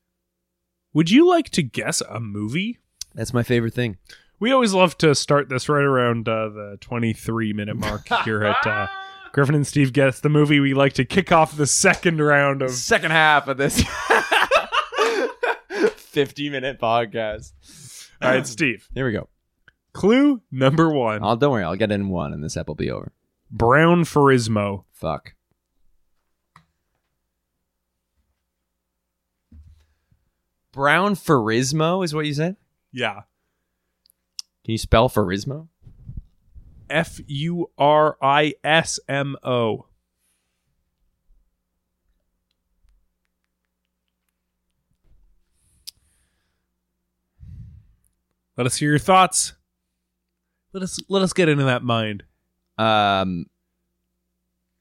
would 0.96 1.12
you 1.12 1.30
like 1.30 1.52
to 1.52 1.62
guess 1.62 2.02
a 2.02 2.20
movie? 2.20 2.80
That's 3.14 3.36
my 3.36 3.44
favorite 3.44 3.76
thing. 3.76 3.98
We 4.40 4.52
always 4.52 4.74
love 4.74 4.98
to 4.98 5.14
start 5.14 5.48
this 5.48 5.70
right 5.70 5.84
around 5.84 6.28
uh, 6.28 6.50
the 6.50 6.78
23 6.82 7.54
minute 7.54 7.76
mark 7.76 8.08
here 8.26 8.44
at 8.44 8.66
uh, 8.66 8.88
Griffin 9.32 9.54
and 9.54 9.68
Steve 9.68 9.94
Guess 9.94 10.22
the 10.22 10.30
movie. 10.30 10.60
We 10.60 10.74
like 10.74 10.94
to 10.94 11.06
kick 11.06 11.32
off 11.32 11.56
the 11.56 11.68
second 11.68 12.20
round 12.20 12.64
of. 12.64 12.72
second 12.72 13.12
half 13.12 13.48
of 13.48 13.58
this 13.58 13.80
50 15.98 16.50
minute 16.50 16.82
podcast. 16.82 17.54
All 18.24 18.32
right, 18.32 18.48
Steve. 18.48 18.90
Here 18.96 19.06
we 19.06 19.12
go. 19.12 19.30
Clue 19.94 20.42
number 20.52 20.90
one 20.90 21.24
I'll, 21.24 21.38
don't 21.38 21.52
worry, 21.52 21.64
I'll 21.64 21.76
get 21.76 21.92
in 21.92 22.10
one 22.10 22.34
and 22.34 22.44
this 22.44 22.58
ep 22.58 22.68
will 22.68 22.74
be 22.74 22.90
over. 22.90 23.12
Brown 23.52 24.04
Furismo. 24.04 24.86
Fuck. 24.94 25.36
Brown 30.74 31.16
Furismo 31.16 32.04
is 32.04 32.14
what 32.14 32.26
you 32.26 32.34
said? 32.34 32.58
Yeah. 32.92 33.22
Can 34.66 34.72
you 34.72 34.78
spell 34.78 35.08
Furismo? 35.08 35.68
F 36.90 37.22
U 37.28 37.70
R 37.78 38.18
I 38.22 38.56
S 38.64 39.00
M 39.08 39.38
O. 39.44 39.86
Let 48.58 48.68
us 48.68 48.76
hear 48.76 48.90
your 48.90 49.00
thoughts. 49.00 49.54
Let 50.74 50.84
us 50.84 51.00
let 51.08 51.22
us 51.22 51.34
get 51.34 51.50
into 51.50 51.66
that 51.66 51.84
mind. 51.84 52.24
Um, 52.78 53.46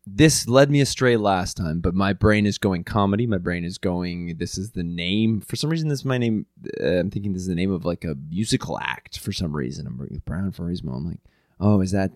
this 0.07 0.49
led 0.49 0.71
me 0.71 0.81
astray 0.81 1.17
last 1.17 1.57
time, 1.57 1.81
but 1.81 1.95
my 1.95 2.13
brain 2.13 2.45
is 2.45 2.59
going 2.59 2.83
comedy. 2.83 3.27
My 3.27 3.39
brain 3.39 3.65
is 3.65 3.79
going. 3.79 4.37
This 4.39 4.59
is 4.59 4.73
the 4.73 4.83
name. 4.83 5.41
For 5.41 5.55
some 5.55 5.71
reason, 5.71 5.89
this 5.89 6.01
is 6.01 6.05
my 6.05 6.19
name. 6.19 6.47
Uh, 6.81 6.99
I'm 6.99 7.11
thinking 7.11 7.33
this 7.33 7.43
is 7.43 7.49
the 7.49 7.55
name 7.55 7.71
of 7.71 7.85
like 7.85 8.05
a 8.05 8.17
musical 8.29 8.79
act. 8.81 9.21
For 9.21 9.33
some 9.33 9.55
reason, 9.55 9.87
I'm 9.87 10.23
Brown 10.25 10.51
Furismo. 10.51 10.97
I'm 10.97 11.07
like, 11.07 11.21
oh, 11.61 11.81
is 11.81 11.93
that? 11.93 12.11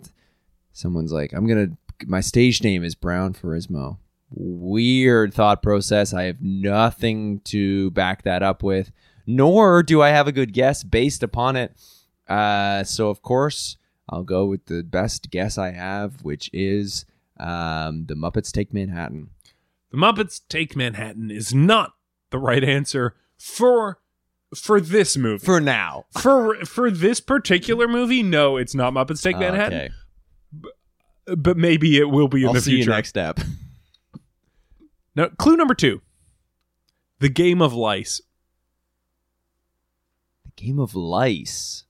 Someone's 0.73 1.13
like, 1.13 1.33
I'm 1.33 1.47
gonna. 1.47 1.69
My 2.05 2.19
stage 2.19 2.61
name 2.61 2.83
is 2.83 2.93
Brown 2.93 3.33
Furismo. 3.33 3.97
Weird 4.29 5.33
thought 5.33 5.63
process. 5.63 6.13
I 6.13 6.23
have 6.23 6.41
nothing 6.41 7.39
to 7.45 7.89
back 7.91 8.23
that 8.23 8.43
up 8.43 8.63
with, 8.63 8.91
nor 9.25 9.81
do 9.81 10.01
I 10.01 10.09
have 10.09 10.27
a 10.27 10.33
good 10.33 10.51
guess 10.51 10.83
based 10.83 11.23
upon 11.23 11.55
it. 11.55 11.71
Uh, 12.27 12.83
so 12.83 13.09
of 13.09 13.21
course, 13.21 13.77
I'll 14.09 14.23
go 14.23 14.45
with 14.45 14.65
the 14.65 14.83
best 14.83 15.31
guess 15.31 15.57
I 15.57 15.71
have, 15.71 16.21
which 16.23 16.49
is 16.51 17.05
um, 17.39 18.05
the 18.07 18.15
Muppets 18.15 18.51
Take 18.51 18.73
Manhattan. 18.73 19.29
The 19.91 19.97
Muppets 19.97 20.41
Take 20.49 20.75
Manhattan 20.75 21.31
is 21.31 21.53
not 21.53 21.93
the 22.29 22.39
right 22.39 22.63
answer 22.63 23.15
for 23.37 23.99
for 24.55 24.79
this 24.79 25.17
movie. 25.17 25.45
For 25.45 25.59
now. 25.59 26.05
for 26.21 26.63
for 26.65 26.89
this 26.91 27.19
particular 27.19 27.87
movie, 27.87 28.23
no, 28.23 28.57
it's 28.57 28.75
not 28.75 28.93
Muppets 28.93 29.21
Take 29.21 29.37
Manhattan. 29.37 29.79
Okay. 29.79 31.35
But 31.35 31.57
maybe 31.57 31.97
it 31.97 32.09
will 32.09 32.29
be 32.29 32.41
in 32.43 32.47
I'll 32.47 32.53
the 32.53 32.61
see 32.61 32.71
future. 32.71 32.91
you 32.91 32.95
next 32.95 33.09
step. 33.09 33.39
Now, 35.15 35.27
clue 35.27 35.57
number 35.57 35.73
two: 35.73 36.01
the 37.19 37.29
game 37.29 37.61
of 37.61 37.73
lice. 37.73 38.21
The 40.45 40.51
Game 40.55 40.79
of 40.79 40.95
Lice. 40.95 41.83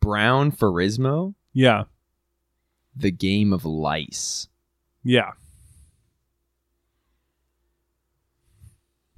Brown 0.00 0.52
Furismo. 0.52 1.34
Yeah, 1.52 1.84
The 2.96 3.10
Game 3.10 3.52
of 3.52 3.64
Lice. 3.64 4.48
yeah. 5.04 5.32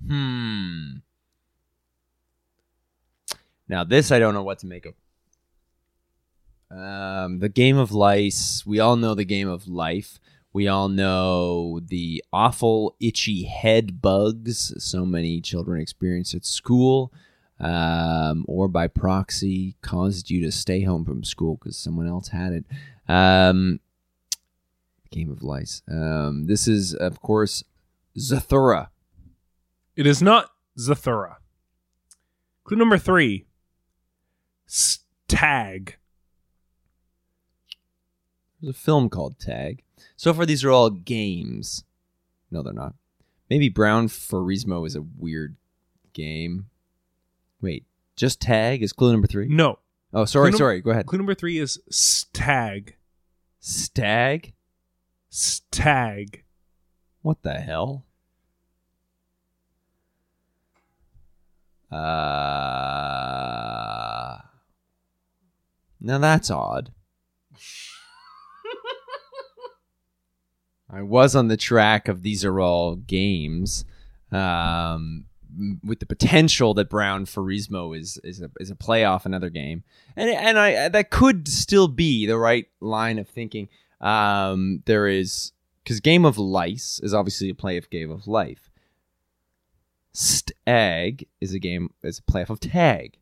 Hmm. 0.07 0.99
Now 3.69 3.85
this 3.85 4.11
I 4.11 4.19
don't 4.19 4.35
know 4.35 4.43
what 4.43 4.59
to 4.61 4.67
make 4.67 4.87
of. 4.87 4.95
Um, 6.71 7.39
the 7.39 7.49
game 7.49 7.79
of 7.79 7.93
lice. 7.93 8.65
We 8.67 8.79
all 8.79 8.97
know 8.97 9.15
the 9.15 9.25
game 9.25 9.49
of 9.49 9.69
life. 9.69 10.19
We 10.53 10.69
all 10.69 10.89
know 10.89 11.81
the 11.81 12.23
awful 12.33 12.97
itchy 13.01 13.45
head 13.45 14.01
bugs 14.01 14.73
so 14.79 15.05
many 15.05 15.41
children 15.41 15.81
experience 15.81 16.35
at 16.35 16.45
school, 16.45 17.13
um, 17.61 18.45
or 18.49 18.69
by 18.69 18.89
proxy 18.89 19.77
caused 19.83 20.31
you 20.31 20.43
to 20.43 20.53
stay 20.53 20.83
home 20.83 21.05
from 21.05 21.25
school 21.25 21.57
because 21.57 21.77
someone 21.77 22.07
else 22.09 22.29
had 22.29 22.53
it. 22.53 22.65
Um, 23.09 23.81
game 25.11 25.31
of 25.31 25.43
lice. 25.43 25.83
Um, 25.91 26.47
this 26.47 26.69
is 26.69 26.95
of 26.95 27.21
course 27.21 27.65
Zathura. 28.17 28.89
It 29.97 30.07
is 30.07 30.23
not 30.23 30.51
Zathura. 30.79 31.37
Clue 32.65 32.77
number 32.77 32.99
three. 32.99 33.47
Stag. 34.67 35.97
There's 38.61 38.75
a 38.75 38.79
film 38.79 39.09
called 39.09 39.39
Tag. 39.39 39.83
So 40.17 40.35
far, 40.35 40.45
these 40.45 40.65
are 40.65 40.71
all 40.71 40.91
games. 40.91 41.85
No, 42.51 42.63
they're 42.63 42.73
not. 42.73 42.95
Maybe 43.49 43.69
Brown 43.69 44.09
Furismo 44.09 44.87
is 44.87 44.95
a 44.97 45.03
weird 45.03 45.57
game. 46.13 46.67
Wait, 47.61 47.85
just 48.17 48.41
Tag 48.41 48.83
is 48.83 48.93
clue 48.93 49.13
number 49.13 49.27
three? 49.27 49.49
No. 49.49 49.79
Oh, 50.13 50.25
sorry, 50.25 50.51
Clue 50.51 50.59
sorry. 50.59 50.81
Go 50.81 50.91
ahead. 50.91 51.07
Clue 51.07 51.19
number 51.19 51.35
three 51.35 51.59
is 51.59 51.81
stag. 51.91 52.97
Stag? 53.61 54.55
Stag. 55.29 56.45
What 57.23 57.43
the 57.43 57.55
hell? 57.55 58.07
Uh. 61.91 63.19
Now 66.01 66.19
that's 66.19 66.51
odd. 66.51 66.93
I 70.91 71.03
was 71.03 71.37
on 71.37 71.49
the 71.49 71.57
track 71.57 72.09
of 72.09 72.23
these 72.23 72.45
are 72.45 72.61
all 72.61 72.97
games, 72.97 73.85
um, 74.33 75.25
with 75.83 76.01
the 76.01 76.07
potential 76.07 76.75
that 76.75 76.91
Brown 76.91 77.27
Furismo 77.27 77.97
is 77.99 78.19
is 78.23 78.41
a, 78.41 78.51
is 78.61 78.71
a 78.71 78.75
playoff 78.75 79.27
another 79.27 79.51
game, 79.51 79.85
and 80.17 80.31
and 80.31 80.59
I 80.59 80.89
that 80.89 81.11
could 81.11 81.49
still 81.49 81.89
be 81.89 82.27
the 82.27 82.39
right 82.39 82.67
line 82.81 83.19
of 83.19 83.29
thinking. 83.29 83.69
Um, 84.01 84.83
there 84.87 85.07
is 85.07 85.53
because 85.83 86.01
Game 86.01 86.25
of 86.25 86.39
Lice 86.39 87.01
is 87.03 87.15
obviously 87.15 87.51
a 87.51 87.55
play 87.55 87.77
of 87.77 87.91
Game 87.91 88.11
of 88.11 88.27
Life. 88.27 88.71
Stag 90.13 91.27
is 91.41 91.53
a 91.53 91.59
game 91.59 91.91
is 92.03 92.19
a 92.19 92.23
playoff 92.23 92.51
of 92.51 92.61
Tag. 92.61 93.19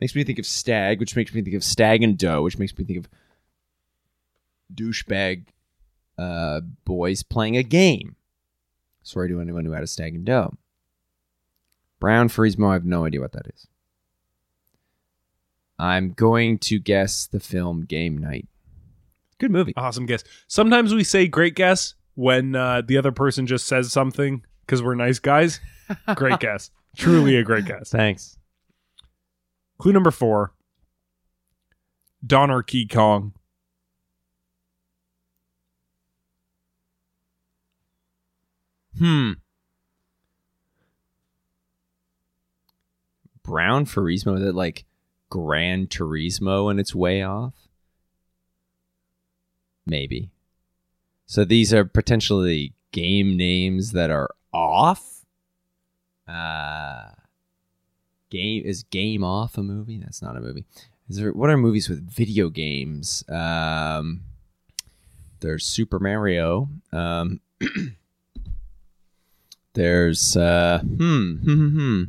Makes 0.00 0.14
me 0.14 0.24
think 0.24 0.38
of 0.38 0.46
Stag, 0.46 1.00
which 1.00 1.16
makes 1.16 1.32
me 1.32 1.42
think 1.42 1.56
of 1.56 1.64
Stag 1.64 2.02
and 2.02 2.18
Doe, 2.18 2.42
which 2.42 2.58
makes 2.58 2.76
me 2.76 2.84
think 2.84 2.98
of 2.98 3.08
douchebag 4.74 5.46
uh, 6.18 6.60
boys 6.84 7.22
playing 7.22 7.56
a 7.56 7.62
game. 7.62 8.16
Sorry 9.04 9.28
to 9.28 9.40
anyone 9.40 9.64
who 9.64 9.72
had 9.72 9.84
a 9.84 9.86
Stag 9.86 10.14
and 10.14 10.24
Doe. 10.24 10.54
Brown 12.00 12.28
Furismo, 12.28 12.70
I 12.70 12.72
have 12.72 12.84
no 12.84 13.04
idea 13.04 13.20
what 13.20 13.32
that 13.32 13.46
is. 13.54 13.68
I'm 15.78 16.12
going 16.12 16.58
to 16.58 16.78
guess 16.78 17.26
the 17.26 17.40
film 17.40 17.84
Game 17.84 18.18
Night. 18.18 18.48
Good 19.38 19.50
movie. 19.50 19.74
Awesome 19.76 20.06
guess. 20.06 20.24
Sometimes 20.48 20.94
we 20.94 21.04
say 21.04 21.28
great 21.28 21.54
guess 21.54 21.94
when 22.14 22.56
uh, 22.56 22.82
the 22.82 22.96
other 22.96 23.12
person 23.12 23.46
just 23.46 23.66
says 23.66 23.92
something 23.92 24.42
because 24.60 24.82
we're 24.82 24.94
nice 24.94 25.18
guys. 25.18 25.60
Great 26.14 26.40
guess. 26.40 26.70
Truly 26.96 27.36
a 27.36 27.42
great 27.42 27.66
guess. 27.66 27.90
Thanks. 27.90 28.38
Clue 29.78 29.92
number 29.92 30.10
four. 30.12 30.52
Donner 32.24 32.62
Key 32.62 32.86
Kong. 32.86 33.34
Hmm. 39.04 39.32
Brown 43.42 43.84
Furismo, 43.84 44.34
is 44.38 44.42
it 44.42 44.54
like 44.54 44.86
Gran 45.28 45.88
Turismo 45.88 46.70
and 46.70 46.80
it's 46.80 46.94
way 46.94 47.22
off? 47.22 47.52
Maybe. 49.84 50.30
So 51.26 51.44
these 51.44 51.74
are 51.74 51.84
potentially 51.84 52.72
game 52.92 53.36
names 53.36 53.92
that 53.92 54.08
are 54.08 54.30
off. 54.54 55.26
Uh 56.26 57.10
game 58.30 58.62
is 58.64 58.84
Game 58.84 59.22
Off 59.22 59.58
a 59.58 59.62
movie? 59.62 59.98
That's 59.98 60.22
not 60.22 60.38
a 60.38 60.40
movie. 60.40 60.64
Is 61.10 61.18
there 61.18 61.30
what 61.30 61.50
are 61.50 61.58
movies 61.58 61.90
with 61.90 62.10
video 62.10 62.48
games? 62.48 63.22
Um 63.28 64.22
there's 65.40 65.66
Super 65.66 65.98
Mario. 65.98 66.70
Um 66.90 67.42
there's 69.74 70.36
uh 70.36 70.80
hmm 70.80 71.34
hmm 71.44 71.54
hmm, 71.54 71.68
hmm. 71.78 72.02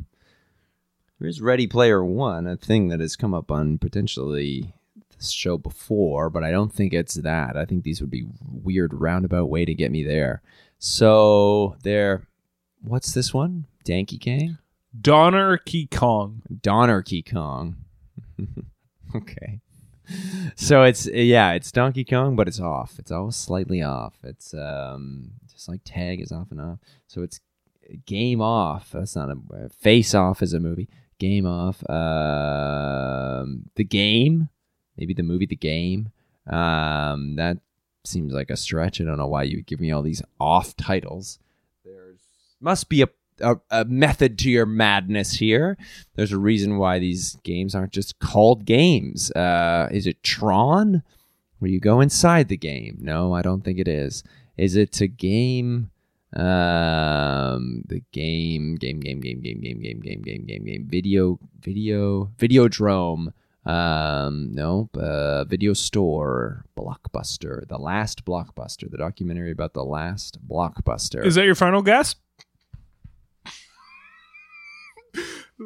There's 1.18 1.40
Ready 1.40 1.66
Player 1.66 2.04
One, 2.04 2.46
a 2.46 2.56
thing 2.56 2.88
that 2.88 3.00
has 3.00 3.16
come 3.16 3.32
up 3.32 3.50
on 3.50 3.78
potentially 3.78 4.74
this 5.16 5.30
show 5.30 5.56
before, 5.56 6.28
but 6.28 6.44
I 6.44 6.50
don't 6.50 6.72
think 6.72 6.92
it's 6.92 7.14
that. 7.14 7.56
I 7.56 7.64
think 7.64 7.84
these 7.84 8.02
would 8.02 8.10
be 8.10 8.26
weird 8.44 8.92
roundabout 8.92 9.46
way 9.48 9.64
to 9.64 9.74
get 9.74 9.90
me 9.90 10.04
there. 10.04 10.42
So 10.78 11.76
there, 11.82 12.26
what's 12.82 13.14
this 13.14 13.32
one? 13.32 13.64
Danky 13.84 14.20
Gang, 14.20 14.58
Donner 14.98 15.56
Key 15.56 15.86
Kong. 15.86 16.42
Donner 16.60 17.02
Key 17.02 17.22
Kong. 17.22 17.76
okay. 19.16 19.60
So 20.54 20.82
it's 20.84 21.06
yeah, 21.06 21.52
it's 21.52 21.72
Donkey 21.72 22.04
Kong, 22.04 22.36
but 22.36 22.46
it's 22.46 22.60
off. 22.60 22.98
It's 22.98 23.10
always 23.10 23.36
slightly 23.36 23.82
off. 23.82 24.14
It's 24.22 24.54
um 24.54 25.32
just 25.50 25.68
like 25.68 25.80
Tag 25.84 26.20
is 26.20 26.30
off 26.30 26.50
and 26.50 26.60
off. 26.60 26.78
So 27.08 27.22
it's 27.22 27.40
Game 28.06 28.40
Off. 28.40 28.90
That's 28.92 29.16
not 29.16 29.30
a 29.30 29.68
Face 29.68 30.14
Off 30.14 30.42
is 30.42 30.52
a 30.52 30.60
movie. 30.60 30.88
Game 31.18 31.46
Off. 31.46 31.88
Um, 31.88 33.70
the 33.76 33.84
Game, 33.84 34.48
maybe 34.96 35.14
the 35.14 35.22
movie 35.22 35.46
The 35.46 35.56
Game. 35.56 36.10
Um, 36.46 37.36
that 37.36 37.58
seems 38.04 38.32
like 38.32 38.50
a 38.50 38.56
stretch. 38.56 39.00
I 39.00 39.04
don't 39.04 39.18
know 39.18 39.26
why 39.26 39.44
you 39.44 39.62
give 39.62 39.80
me 39.80 39.90
all 39.90 40.02
these 40.02 40.22
off 40.38 40.76
titles. 40.76 41.38
There's 41.84 42.20
must 42.60 42.88
be 42.88 43.02
a, 43.02 43.08
a 43.40 43.56
a 43.70 43.84
method 43.84 44.38
to 44.40 44.50
your 44.50 44.66
madness 44.66 45.32
here. 45.32 45.76
There's 46.14 46.32
a 46.32 46.38
reason 46.38 46.78
why 46.78 46.98
these 46.98 47.36
games 47.42 47.74
aren't 47.74 47.92
just 47.92 48.18
called 48.18 48.64
games. 48.64 49.30
Uh, 49.32 49.88
is 49.90 50.06
it 50.06 50.22
Tron? 50.22 51.02
Where 51.58 51.70
you 51.70 51.80
go 51.80 52.00
inside 52.00 52.48
the 52.48 52.56
game? 52.56 52.98
No, 53.00 53.32
I 53.32 53.42
don't 53.42 53.64
think 53.64 53.78
it 53.78 53.88
is. 53.88 54.22
Is 54.56 54.76
it 54.76 55.00
a 55.00 55.06
game? 55.06 55.90
Um, 56.36 57.82
the 57.86 58.02
game, 58.12 58.74
game, 58.74 59.00
game, 59.00 59.20
game, 59.20 59.40
game, 59.40 59.60
game, 59.60 59.80
game, 59.80 60.00
game, 60.00 60.20
game, 60.22 60.44
game, 60.44 60.64
game, 60.64 60.86
video, 60.86 61.38
video, 61.60 62.30
Videodrome. 62.36 63.32
Um, 63.64 64.52
no, 64.52 64.90
uh, 64.94 65.44
video 65.44 65.72
store, 65.72 66.66
Blockbuster, 66.78 67.66
the 67.66 67.78
last 67.78 68.24
Blockbuster, 68.24 68.90
the 68.90 68.98
documentary 68.98 69.50
about 69.50 69.72
the 69.72 69.84
last 69.84 70.46
Blockbuster. 70.46 71.24
Is 71.24 71.36
that 71.36 71.46
your 71.46 71.54
final 71.54 71.82
guess? 71.82 72.16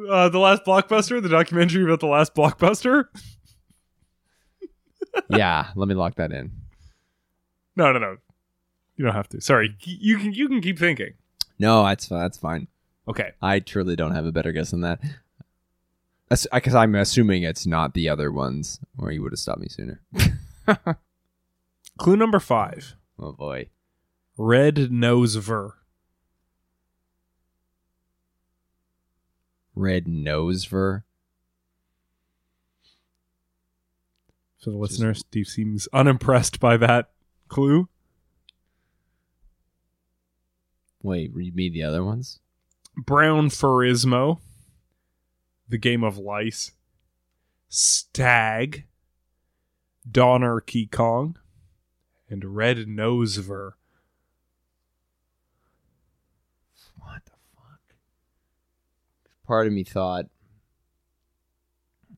Uh, 0.09 0.29
the 0.29 0.39
last 0.39 0.63
blockbuster, 0.63 1.21
the 1.21 1.27
documentary 1.27 1.83
about 1.83 1.99
the 1.99 2.07
last 2.07 2.33
blockbuster. 2.33 3.05
yeah, 5.29 5.67
let 5.75 5.89
me 5.89 5.95
lock 5.95 6.15
that 6.15 6.31
in. 6.31 6.49
No, 7.75 7.91
no, 7.91 7.99
no. 7.99 8.15
You 8.97 9.05
don't 9.05 9.13
have 9.15 9.29
to. 9.29 9.41
Sorry, 9.41 9.75
you 9.83 10.17
can 10.17 10.33
you 10.33 10.47
can 10.47 10.61
keep 10.61 10.77
thinking. 10.77 11.13
No, 11.57 11.83
that's 11.83 12.07
that's 12.07 12.37
fine. 12.37 12.67
Okay. 13.07 13.31
I 13.41 13.59
truly 13.59 13.95
don't 13.95 14.13
have 14.13 14.25
a 14.25 14.31
better 14.31 14.51
guess 14.51 14.71
than 14.71 14.81
that. 14.81 14.99
Because 16.29 16.75
I'm 16.75 16.95
assuming 16.95 17.43
it's 17.43 17.65
not 17.65 17.93
the 17.93 18.07
other 18.07 18.31
ones, 18.31 18.79
or 18.97 19.11
you 19.11 19.21
would 19.21 19.33
have 19.33 19.39
stopped 19.39 19.59
me 19.59 19.67
sooner. 19.67 20.01
Clue 21.97 22.15
number 22.15 22.39
five. 22.39 22.95
oh 23.19 23.33
boy. 23.33 23.69
Red 24.37 24.91
nose 24.91 25.35
ver. 25.35 25.73
Red 29.75 30.07
nose 30.07 30.65
ver. 30.65 31.03
For 34.63 34.69
the 34.69 34.77
listener, 34.77 35.13
Steve 35.13 35.47
seems 35.47 35.87
unimpressed 35.91 36.59
by 36.59 36.77
that 36.77 37.09
clue. 37.47 37.89
Wait, 41.03 41.33
read 41.33 41.55
me 41.55 41.69
the 41.69 41.83
other 41.83 42.03
ones. 42.03 42.39
Brown 42.95 43.49
Furismo. 43.49 44.39
The 45.67 45.77
Game 45.77 46.03
of 46.03 46.17
Lice. 46.17 46.71
Stag. 47.69 48.85
Donner 50.09 50.59
Key 50.59 50.87
Kong. 50.87 51.37
And 52.29 52.55
Red 52.55 52.77
Nosever. 52.77 53.73
What 56.99 57.25
the 57.25 57.31
fuck? 57.55 57.95
part 59.45 59.67
of 59.67 59.73
me 59.73 59.83
thought 59.83 60.27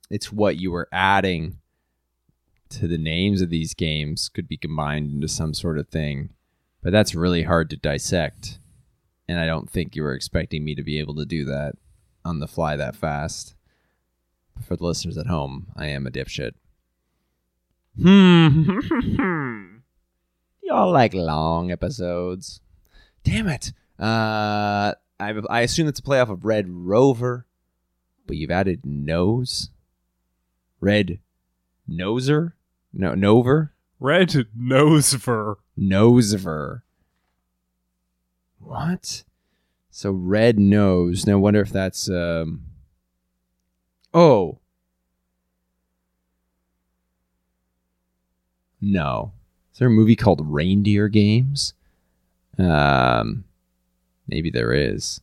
it's 0.10 0.32
what 0.32 0.58
you 0.58 0.72
were 0.72 0.88
adding 0.91 1.58
to 2.69 2.88
the 2.88 2.98
names 2.98 3.41
of 3.41 3.50
these 3.50 3.74
games 3.74 4.30
could 4.30 4.48
be 4.48 4.58
combined 4.58 5.12
into 5.12 5.28
some 5.28 5.54
sort 5.54 5.80
of 5.80 5.88
thing. 5.88 6.30
But 6.84 6.91
that's 6.91 7.15
really 7.15 7.43
hard 7.43 7.69
to 7.72 7.78
dissect. 7.78 8.60
And 9.27 9.39
I 9.39 9.45
don't 9.45 9.69
think 9.69 9.95
you 9.95 10.03
were 10.03 10.13
expecting 10.13 10.63
me 10.65 10.75
to 10.75 10.83
be 10.83 10.99
able 10.99 11.15
to 11.15 11.25
do 11.25 11.45
that 11.45 11.75
on 12.25 12.39
the 12.39 12.47
fly 12.47 12.75
that 12.75 12.95
fast. 12.95 13.55
For 14.65 14.75
the 14.75 14.83
listeners 14.83 15.17
at 15.17 15.27
home, 15.27 15.67
I 15.75 15.88
am 15.88 16.05
a 16.05 16.12
dipshit. 16.12 16.51
Hmm. 17.99 19.77
Y'all 20.63 20.91
like 20.91 21.13
long 21.13 21.71
episodes. 21.71 22.62
Damn 23.23 23.47
it. 23.47 23.73
Uh, 23.99 24.93
I, 25.19 25.33
I 25.49 25.62
assume 25.62 25.88
it's 25.88 25.99
a 25.99 26.03
playoff 26.03 26.29
of 26.29 26.45
Red 26.45 26.67
Rover, 26.67 27.45
but 28.25 28.38
you've 28.38 28.51
added 28.51 28.86
nose. 28.86 29.69
Red 30.79 31.19
noser? 31.89 32.53
No, 32.91 33.13
nover? 33.13 33.69
Red 33.99 34.29
Nosever. 34.57 35.55
Nosever. 35.79 36.81
What? 38.65 39.23
So 39.91 40.12
red 40.12 40.58
nose. 40.58 41.28
Now, 41.28 41.34
I 41.34 41.36
wonder 41.36 41.62
if 41.62 41.69
that's 41.69 42.10
um. 42.10 42.62
Oh. 44.13 44.60
No. 48.82 49.34
Is 49.71 49.80
there 49.80 49.88
a 49.88 49.91
movie 49.91 50.15
called 50.15 50.41
Reindeer 50.43 51.08
Games? 51.08 51.73
Um, 52.58 53.45
maybe 54.28 54.49
there 54.49 54.73
is. 54.73 55.21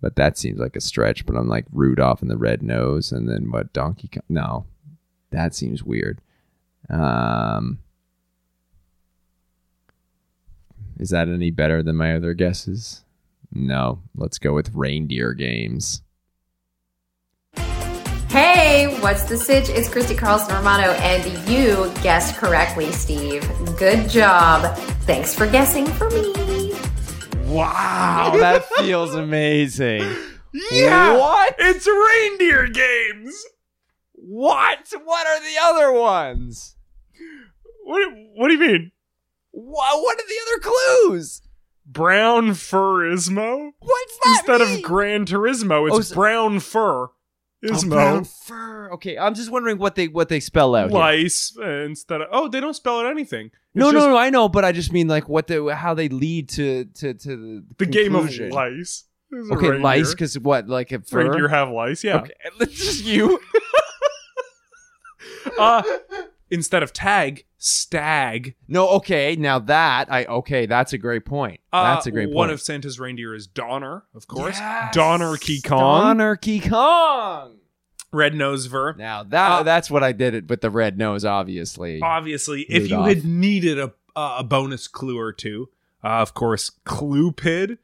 But 0.00 0.16
that 0.16 0.36
seems 0.36 0.58
like 0.58 0.76
a 0.76 0.80
stretch. 0.80 1.26
But 1.26 1.36
I'm 1.36 1.48
like 1.48 1.66
Rudolph 1.72 2.22
and 2.22 2.30
the 2.30 2.36
red 2.36 2.62
nose, 2.62 3.12
and 3.12 3.28
then 3.28 3.50
what? 3.50 3.72
Donkey 3.72 4.08
Kong? 4.08 4.22
No, 4.28 4.66
that 5.30 5.54
seems 5.54 5.82
weird. 5.82 6.20
Um, 6.88 7.78
is 11.00 11.08
that 11.10 11.28
any 11.28 11.50
better 11.50 11.82
than 11.82 11.96
my 11.96 12.14
other 12.14 12.34
guesses? 12.34 13.04
No. 13.50 14.02
Let's 14.14 14.38
go 14.38 14.52
with 14.52 14.74
reindeer 14.74 15.32
games. 15.32 16.02
Hey, 18.28 18.96
what's 19.00 19.24
the 19.24 19.36
sitch? 19.36 19.70
It's 19.70 19.88
Christy 19.88 20.14
Carlson 20.14 20.54
Romano, 20.54 20.92
and 20.92 21.48
you 21.48 21.90
guessed 22.02 22.36
correctly, 22.36 22.92
Steve. 22.92 23.42
Good 23.76 24.08
job. 24.10 24.76
Thanks 25.06 25.34
for 25.34 25.48
guessing 25.48 25.86
for 25.86 26.08
me. 26.10 26.74
Wow, 27.46 28.34
that 28.36 28.64
feels 28.76 29.14
amazing. 29.14 30.02
Yeah! 30.72 31.16
What? 31.16 31.54
It's 31.60 31.86
reindeer 31.86 32.66
games! 32.66 33.40
What? 34.14 34.92
What 35.04 35.26
are 35.28 35.38
the 35.38 35.56
other 35.62 35.92
ones? 35.92 36.74
What, 37.84 38.02
what 38.34 38.48
do 38.48 38.54
you 38.54 38.58
mean? 38.58 38.92
What, 39.52 40.02
what 40.02 40.18
are 40.18 40.26
the 40.26 40.34
other 40.46 40.60
clues? 41.08 41.42
Brown 41.86 42.50
Furismo? 42.50 43.70
What's 43.80 44.18
that 44.24 44.36
Instead 44.48 44.60
mean? 44.60 44.76
of 44.78 44.82
Gran 44.82 45.24
Turismo, 45.26 45.88
it's 45.88 45.96
Oh, 45.96 46.00
so- 46.02 46.14
brown 46.14 46.60
fur. 46.60 47.04
Oh, 47.62 47.66
Ismo. 47.66 47.90
brown 47.90 48.24
fur. 48.24 48.90
Okay, 48.92 49.18
I'm 49.18 49.34
just 49.34 49.50
wondering 49.50 49.76
what 49.78 49.94
they 49.94 50.08
what 50.08 50.28
they 50.30 50.40
spell 50.40 50.74
out. 50.74 50.90
lice 50.92 51.54
uh, 51.60 51.66
instead 51.84 52.22
of 52.22 52.28
oh 52.32 52.48
they 52.48 52.58
don't 52.58 52.72
spell 52.74 53.00
out 53.00 53.06
anything 53.10 53.46
It's 53.46 53.54
No, 53.74 53.92
just 53.92 54.06
no, 54.06 54.12
no. 54.12 54.16
I 54.16 54.30
know, 54.30 54.48
but 54.48 54.64
I 54.64 54.72
just 54.72 54.92
mean 54.94 55.08
like 55.08 55.28
what 55.28 55.46
the 55.46 55.74
how 55.74 55.92
they 55.92 56.08
lead 56.08 56.48
to 56.50 56.86
to 56.86 57.12
to 57.12 57.36
the 57.36 57.64
the 57.76 57.84
game 57.86 58.14
of 58.14 58.30
lice 58.50 59.04
Okay, 59.52 59.72
lice 59.72 60.12
because 60.14 60.38
what 60.38 60.68
like 60.68 60.90
a 60.90 61.00
fur? 61.00 61.20
reindeer 61.24 61.48
have 61.48 61.68
lice 61.70 62.02
yeah 62.02 62.20
Okay, 62.20 62.32
just 62.70 63.04
you. 63.04 63.38
uh 65.58 65.82
instead 66.50 66.82
of 66.82 66.92
tag 66.92 67.44
stag 67.58 68.54
no, 68.68 68.88
okay. 68.88 69.36
Now 69.36 69.58
that 69.58 70.10
I 70.10 70.24
okay, 70.24 70.66
that's 70.66 70.92
a 70.92 70.98
great 70.98 71.24
point. 71.26 71.60
uh, 71.72 71.94
That's 71.94 72.06
a 72.06 72.10
great 72.10 72.26
point. 72.26 72.36
one 72.36 72.50
of 72.50 72.60
santa's 72.60 72.98
reindeer 72.98 73.34
is 73.34 73.46
donner 73.46 74.04
of 74.14 74.26
course 74.26 74.58
Yes! 74.58 74.94
donner 74.94 75.36
key 75.36 75.60
kong 75.60 75.78
Donner 76.18 76.36
Key 76.36 76.60
Kong. 76.60 77.58
red 78.12 78.34
nose 78.34 78.66
ver 78.66 78.94
Now 78.94 79.22
that 79.24 79.50
Uh, 79.60 79.62
that's 79.62 79.90
what 79.90 80.02
I 80.02 80.12
did 80.12 80.34
it 80.34 80.48
with 80.48 80.60
the 80.62 80.70
red 80.70 80.96
nose, 80.98 81.24
obviously. 81.24 82.00
obviously 82.02 82.62
if 82.62 82.88
you 82.88 82.96
Rudolph. 82.96 83.08
had 83.08 83.24
needed 83.24 83.78
a 83.78 83.92
a 84.16 84.42
bonus 84.42 84.88
clue 84.88 85.18
or 85.18 85.32
two 85.32 85.68
uh, 86.02 86.08
of 86.22 86.32
course 86.34 86.70
cluepid 86.86 87.78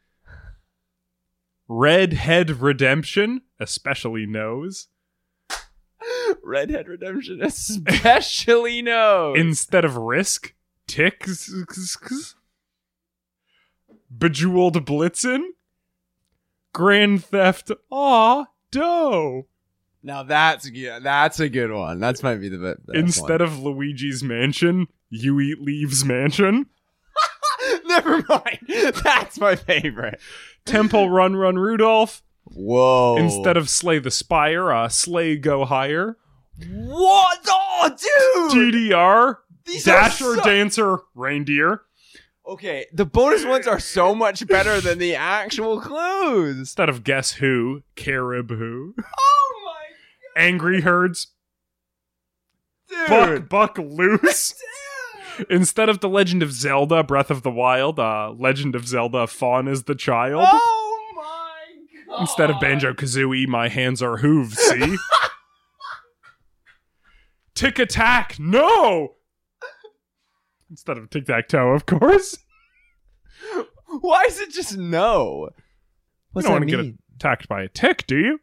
redhead 1.68 2.50
redemption 2.62 3.42
especially 3.58 4.26
nose 4.26 4.88
Redhead 6.46 6.86
Redemption, 6.88 7.42
especially 7.42 8.80
knows. 8.82 9.36
instead 9.38 9.84
of 9.84 9.96
risk 9.96 10.54
tick 10.86 11.26
bejeweled 14.16 14.84
blitzen 14.86 15.42
grand 16.72 17.24
theft 17.24 17.70
auto 17.90 19.46
now 20.02 20.22
that's 20.22 20.70
yeah, 20.70 21.00
that's 21.00 21.40
a 21.40 21.48
good 21.48 21.72
one. 21.72 21.98
That's 21.98 22.22
might 22.22 22.36
be 22.36 22.48
the 22.48 22.58
best. 22.58 22.78
instead 22.96 23.40
of 23.40 23.58
luigi's 23.58 24.22
mansion 24.22 24.86
you 25.10 25.40
eat 25.40 25.60
leaves 25.60 26.04
mansion 26.04 26.66
never 27.86 28.22
mind. 28.28 28.58
That's 29.02 29.40
my 29.40 29.56
favorite. 29.56 30.20
temple 30.64 31.10
run 31.10 31.34
run 31.34 31.56
rudolph 31.58 32.22
Whoa! 32.44 33.16
instead 33.16 33.56
of 33.56 33.68
slay 33.68 33.98
the 33.98 34.12
spire 34.12 34.70
uh 34.70 34.88
slay 34.88 35.36
go 35.36 35.64
higher 35.64 36.16
what? 36.68 37.38
Oh, 37.46 37.90
dude! 38.50 38.74
ddr 38.74 39.36
These 39.66 39.84
dasher 39.84 40.36
so- 40.36 40.42
dancer 40.42 40.98
reindeer 41.14 41.82
Okay, 42.48 42.86
the 42.92 43.04
bonus 43.04 43.44
ones 43.44 43.66
are 43.66 43.80
so 43.80 44.14
much 44.14 44.46
better 44.46 44.80
than 44.80 44.98
the 44.98 45.16
actual 45.16 45.80
clues. 45.80 46.56
instead 46.56 46.88
of 46.88 47.02
guess 47.02 47.32
who 47.32 47.82
caribou 47.96 48.92
Oh 48.98 49.62
my 49.64 49.72
God. 49.72 50.42
angry 50.42 50.80
herds 50.82 51.28
god, 53.08 53.48
buck 53.48 53.76
buck 53.76 53.78
loose 53.78 54.54
Instead 55.50 55.90
of 55.90 56.00
The 56.00 56.08
Legend 56.08 56.42
of 56.42 56.50
Zelda 56.50 57.02
Breath 57.02 57.30
of 57.30 57.42
the 57.42 57.50
Wild, 57.50 57.98
uh, 58.00 58.32
Legend 58.38 58.74
of 58.74 58.88
Zelda 58.88 59.26
Fawn 59.26 59.68
is 59.68 59.82
the 59.82 59.94
Child. 59.94 60.46
Oh 60.50 61.12
my 61.14 61.60
god! 62.08 62.20
Instead 62.22 62.48
of 62.48 62.58
Banjo 62.58 62.94
Kazooie, 62.94 63.46
My 63.46 63.68
Hands 63.68 64.00
Are 64.00 64.16
Hooves, 64.16 64.56
see? 64.56 64.96
Tick 67.56 67.78
Attack, 67.80 68.38
no! 68.38 69.14
Instead 70.70 70.98
of 70.98 71.10
Tic 71.10 71.24
Tac 71.26 71.48
Toe, 71.48 71.70
of 71.70 71.86
course. 71.86 72.38
Why 74.00 74.24
is 74.24 74.38
it 74.40 74.52
just 74.52 74.76
no? 74.76 75.48
What's 76.32 76.44
you 76.46 76.52
don't 76.52 76.60
that 76.66 76.66
want 76.66 76.70
to 76.70 76.76
mean? 76.76 76.90
get 76.92 77.16
attacked 77.16 77.48
by 77.48 77.62
a 77.62 77.68
tick, 77.68 78.06
do 78.06 78.18
you? 78.18 78.40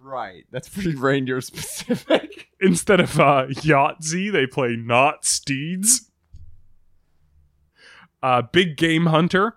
Right, 0.00 0.44
that's 0.52 0.68
pretty 0.68 0.94
reindeer 0.96 1.40
specific. 1.40 2.48
Instead 2.60 3.00
of 3.00 3.18
uh, 3.18 3.46
Yahtzee, 3.48 4.30
they 4.30 4.46
play 4.46 4.76
Not 4.76 5.24
Steeds. 5.24 6.10
Uh, 8.22 8.42
Big 8.42 8.76
Game 8.76 9.06
Hunter. 9.06 9.56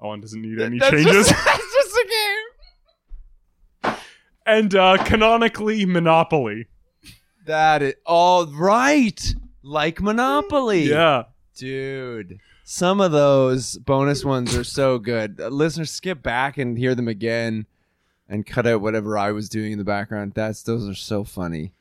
Oh, 0.00 0.08
one 0.08 0.20
doesn't 0.20 0.42
need 0.42 0.60
any 0.60 0.78
That's 0.78 0.90
changes. 0.90 1.28
Just, 1.28 1.30
that's 1.44 1.74
just 1.74 1.96
a 1.96 2.08
game. 2.08 3.94
And 4.48 4.74
uh, 4.74 4.96
canonically, 5.04 5.84
Monopoly. 5.86 6.66
That 7.46 7.82
is 7.82 7.94
all 8.06 8.46
right, 8.46 9.34
like 9.62 10.00
Monopoly. 10.00 10.82
Yeah. 10.84 11.24
dude. 11.56 12.40
Some 12.64 13.00
of 13.00 13.12
those 13.12 13.78
bonus 13.78 14.24
ones 14.24 14.54
are 14.54 14.64
so 14.64 14.98
good. 14.98 15.40
Uh, 15.40 15.48
listeners, 15.48 15.90
skip 15.90 16.22
back 16.22 16.58
and 16.58 16.76
hear 16.76 16.94
them 16.94 17.08
again, 17.08 17.66
and 18.28 18.44
cut 18.44 18.66
out 18.66 18.82
whatever 18.82 19.16
I 19.16 19.32
was 19.32 19.48
doing 19.48 19.72
in 19.72 19.78
the 19.78 19.84
background. 19.84 20.32
That's 20.34 20.62
those 20.62 20.86
are 20.86 20.94
so 20.94 21.24
funny. 21.24 21.72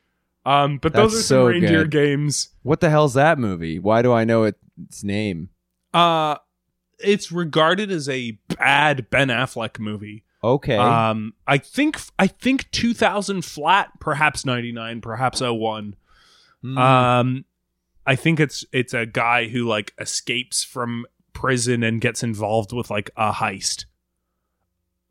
Um, 0.45 0.77
but 0.77 0.93
those 0.93 1.11
That's 1.11 1.25
are 1.25 1.27
some 1.27 1.37
so 1.37 1.47
reindeer 1.47 1.83
good. 1.83 1.91
games. 1.91 2.49
What 2.63 2.79
the 2.79 2.89
hell's 2.89 3.15
that 3.15 3.37
movie? 3.37 3.79
Why 3.79 4.01
do 4.01 4.13
I 4.13 4.23
know 4.23 4.43
it, 4.43 4.55
its 4.87 5.03
name? 5.03 5.49
Uh, 5.93 6.37
it's 6.99 7.33
regarded 7.33 7.91
as 7.91 8.07
a 8.07 8.39
bad 8.57 9.09
Ben 9.09 9.27
Affleck 9.27 9.77
movie. 9.77 10.23
Okay, 10.43 10.77
Um, 10.77 11.33
I 11.47 11.57
think 11.57 11.99
I 12.19 12.27
think 12.27 12.69
2000 12.71 13.43
flat, 13.43 13.89
perhaps 13.99 14.45
99, 14.45 15.01
perhaps 15.01 15.41
01. 15.41 15.95
Hmm. 16.61 16.77
Um, 16.77 17.45
I 18.05 18.15
think 18.15 18.39
it's 18.39 18.63
it's 18.71 18.93
a 18.93 19.05
guy 19.05 19.47
who 19.47 19.67
like 19.67 19.93
escapes 19.99 20.63
from 20.63 21.05
prison 21.33 21.83
and 21.83 21.99
gets 22.01 22.23
involved 22.23 22.71
with 22.71 22.89
like 22.89 23.09
a 23.17 23.31
heist 23.31 23.85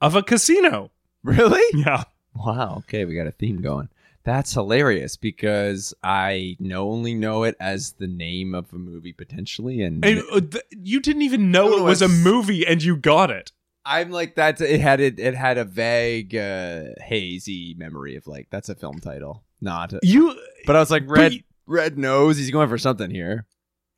of 0.01 0.15
a 0.15 0.23
casino. 0.23 0.91
really? 1.23 1.63
Yeah. 1.87 2.05
Wow. 2.35 2.77
Okay, 2.79 3.05
we 3.05 3.15
got 3.17 3.27
a 3.27 3.33
theme 3.33 3.63
going. 3.63 3.89
That's 4.23 4.53
hilarious 4.53 5.17
because 5.17 5.95
I 6.03 6.57
know 6.59 6.91
only 6.91 7.15
know 7.15 7.45
it 7.45 7.55
as 7.61 7.93
the 7.93 8.07
name 8.09 8.55
of 8.55 8.73
a 8.73 8.77
movie 8.77 9.13
potentially, 9.13 9.83
and 9.83 10.05
And 10.05 10.23
uh, 10.33 10.41
th- 10.41 10.65
you 10.71 11.01
didn't 11.01 11.23
even 11.23 11.51
know 11.51 11.77
it 11.79 11.83
was 11.83 12.03
a 12.03 12.09
movie 12.09 12.67
and 12.67 12.83
you 12.83 12.97
got 12.97 13.31
it. 13.31 13.53
I'm 13.87 14.11
like 14.11 14.35
that's 14.35 14.61
it 14.61 14.81
had 14.81 15.01
it 15.01 15.19
it 15.21 15.35
had 15.35 15.59
a 15.59 15.65
vague 15.65 16.35
uh, 16.35 16.85
hazy 17.05 17.75
memory 17.79 18.17
of 18.17 18.27
like 18.27 18.49
that's 18.51 18.69
a 18.69 18.75
film 18.75 18.99
title, 18.99 19.45
not. 19.61 19.93
A, 19.93 20.01
You 20.03 20.37
but 20.67 20.77
I 20.77 20.81
was 20.81 20.91
like 20.91 21.05
red 21.09 21.35
you- 21.35 21.43
red 21.67 21.97
nose. 21.97 22.37
He's 22.37 22.51
going 22.51 22.69
for 22.69 22.79
something 22.79 23.11
here. 23.11 23.47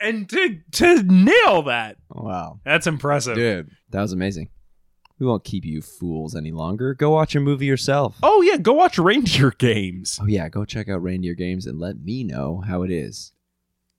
and 0.01 0.29
to 0.29 0.61
to 0.73 1.03
nail 1.03 1.63
that, 1.63 1.97
Wow, 2.11 2.61
that's 2.65 2.87
impressive. 2.87 3.35
dude, 3.37 3.71
that 3.91 4.03
was 4.03 4.13
amazing. 4.13 4.51
We 5.19 5.27
won't 5.27 5.43
keep 5.43 5.65
you 5.65 5.83
fools 5.83 6.37
any 6.37 6.53
longer. 6.53 6.95
Go 6.95 7.11
watch 7.11 7.35
a 7.35 7.41
movie 7.41 7.67
yourself. 7.67 8.17
Oh 8.23 8.41
yeah, 8.43 8.57
go 8.57 8.73
watch 8.75 8.99
Reindeer 8.99 9.51
Games. 9.59 10.19
Oh 10.23 10.27
yeah, 10.27 10.49
go 10.49 10.65
check 10.65 10.89
out 10.89 11.03
Reindeer 11.03 11.35
Games 11.35 11.67
and 11.67 11.81
let 11.81 11.99
me 12.01 12.23
know 12.23 12.63
how 12.67 12.83
it 12.85 12.91
is. 12.93 13.33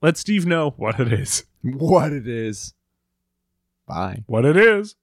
Let 0.02 0.16
Steve 0.18 0.46
know 0.46 0.70
what 0.78 1.00
it 1.00 1.12
is. 1.12 1.44
What 1.62 2.14
it 2.14 2.26
is. 2.26 2.74
Bye. 3.86 4.24
What 4.28 4.46
it 4.46 4.56
is. 4.56 4.96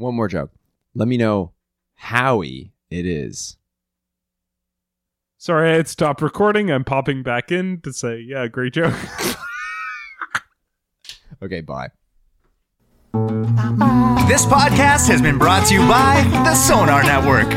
One 0.00 0.14
more 0.14 0.28
joke. 0.28 0.50
Let 0.94 1.08
me 1.08 1.16
know 1.16 1.52
howie 1.94 2.72
it 2.90 3.04
is. 3.06 3.56
Sorry, 5.36 5.70
I 5.70 5.74
had 5.76 5.88
stopped 5.88 6.22
recording. 6.22 6.70
I'm 6.70 6.84
popping 6.84 7.22
back 7.22 7.52
in 7.52 7.80
to 7.82 7.92
say, 7.92 8.18
yeah, 8.18 8.46
great 8.48 8.72
joke. 8.72 8.94
Okay, 11.42 11.62
bye. 11.62 11.88
This 14.28 14.44
podcast 14.44 15.08
has 15.08 15.22
been 15.22 15.38
brought 15.38 15.66
to 15.68 15.74
you 15.74 15.80
by 15.88 16.22
the 16.44 16.54
Sonar 16.54 17.02
Network. 17.02 17.50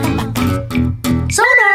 Sonar! 1.30 1.73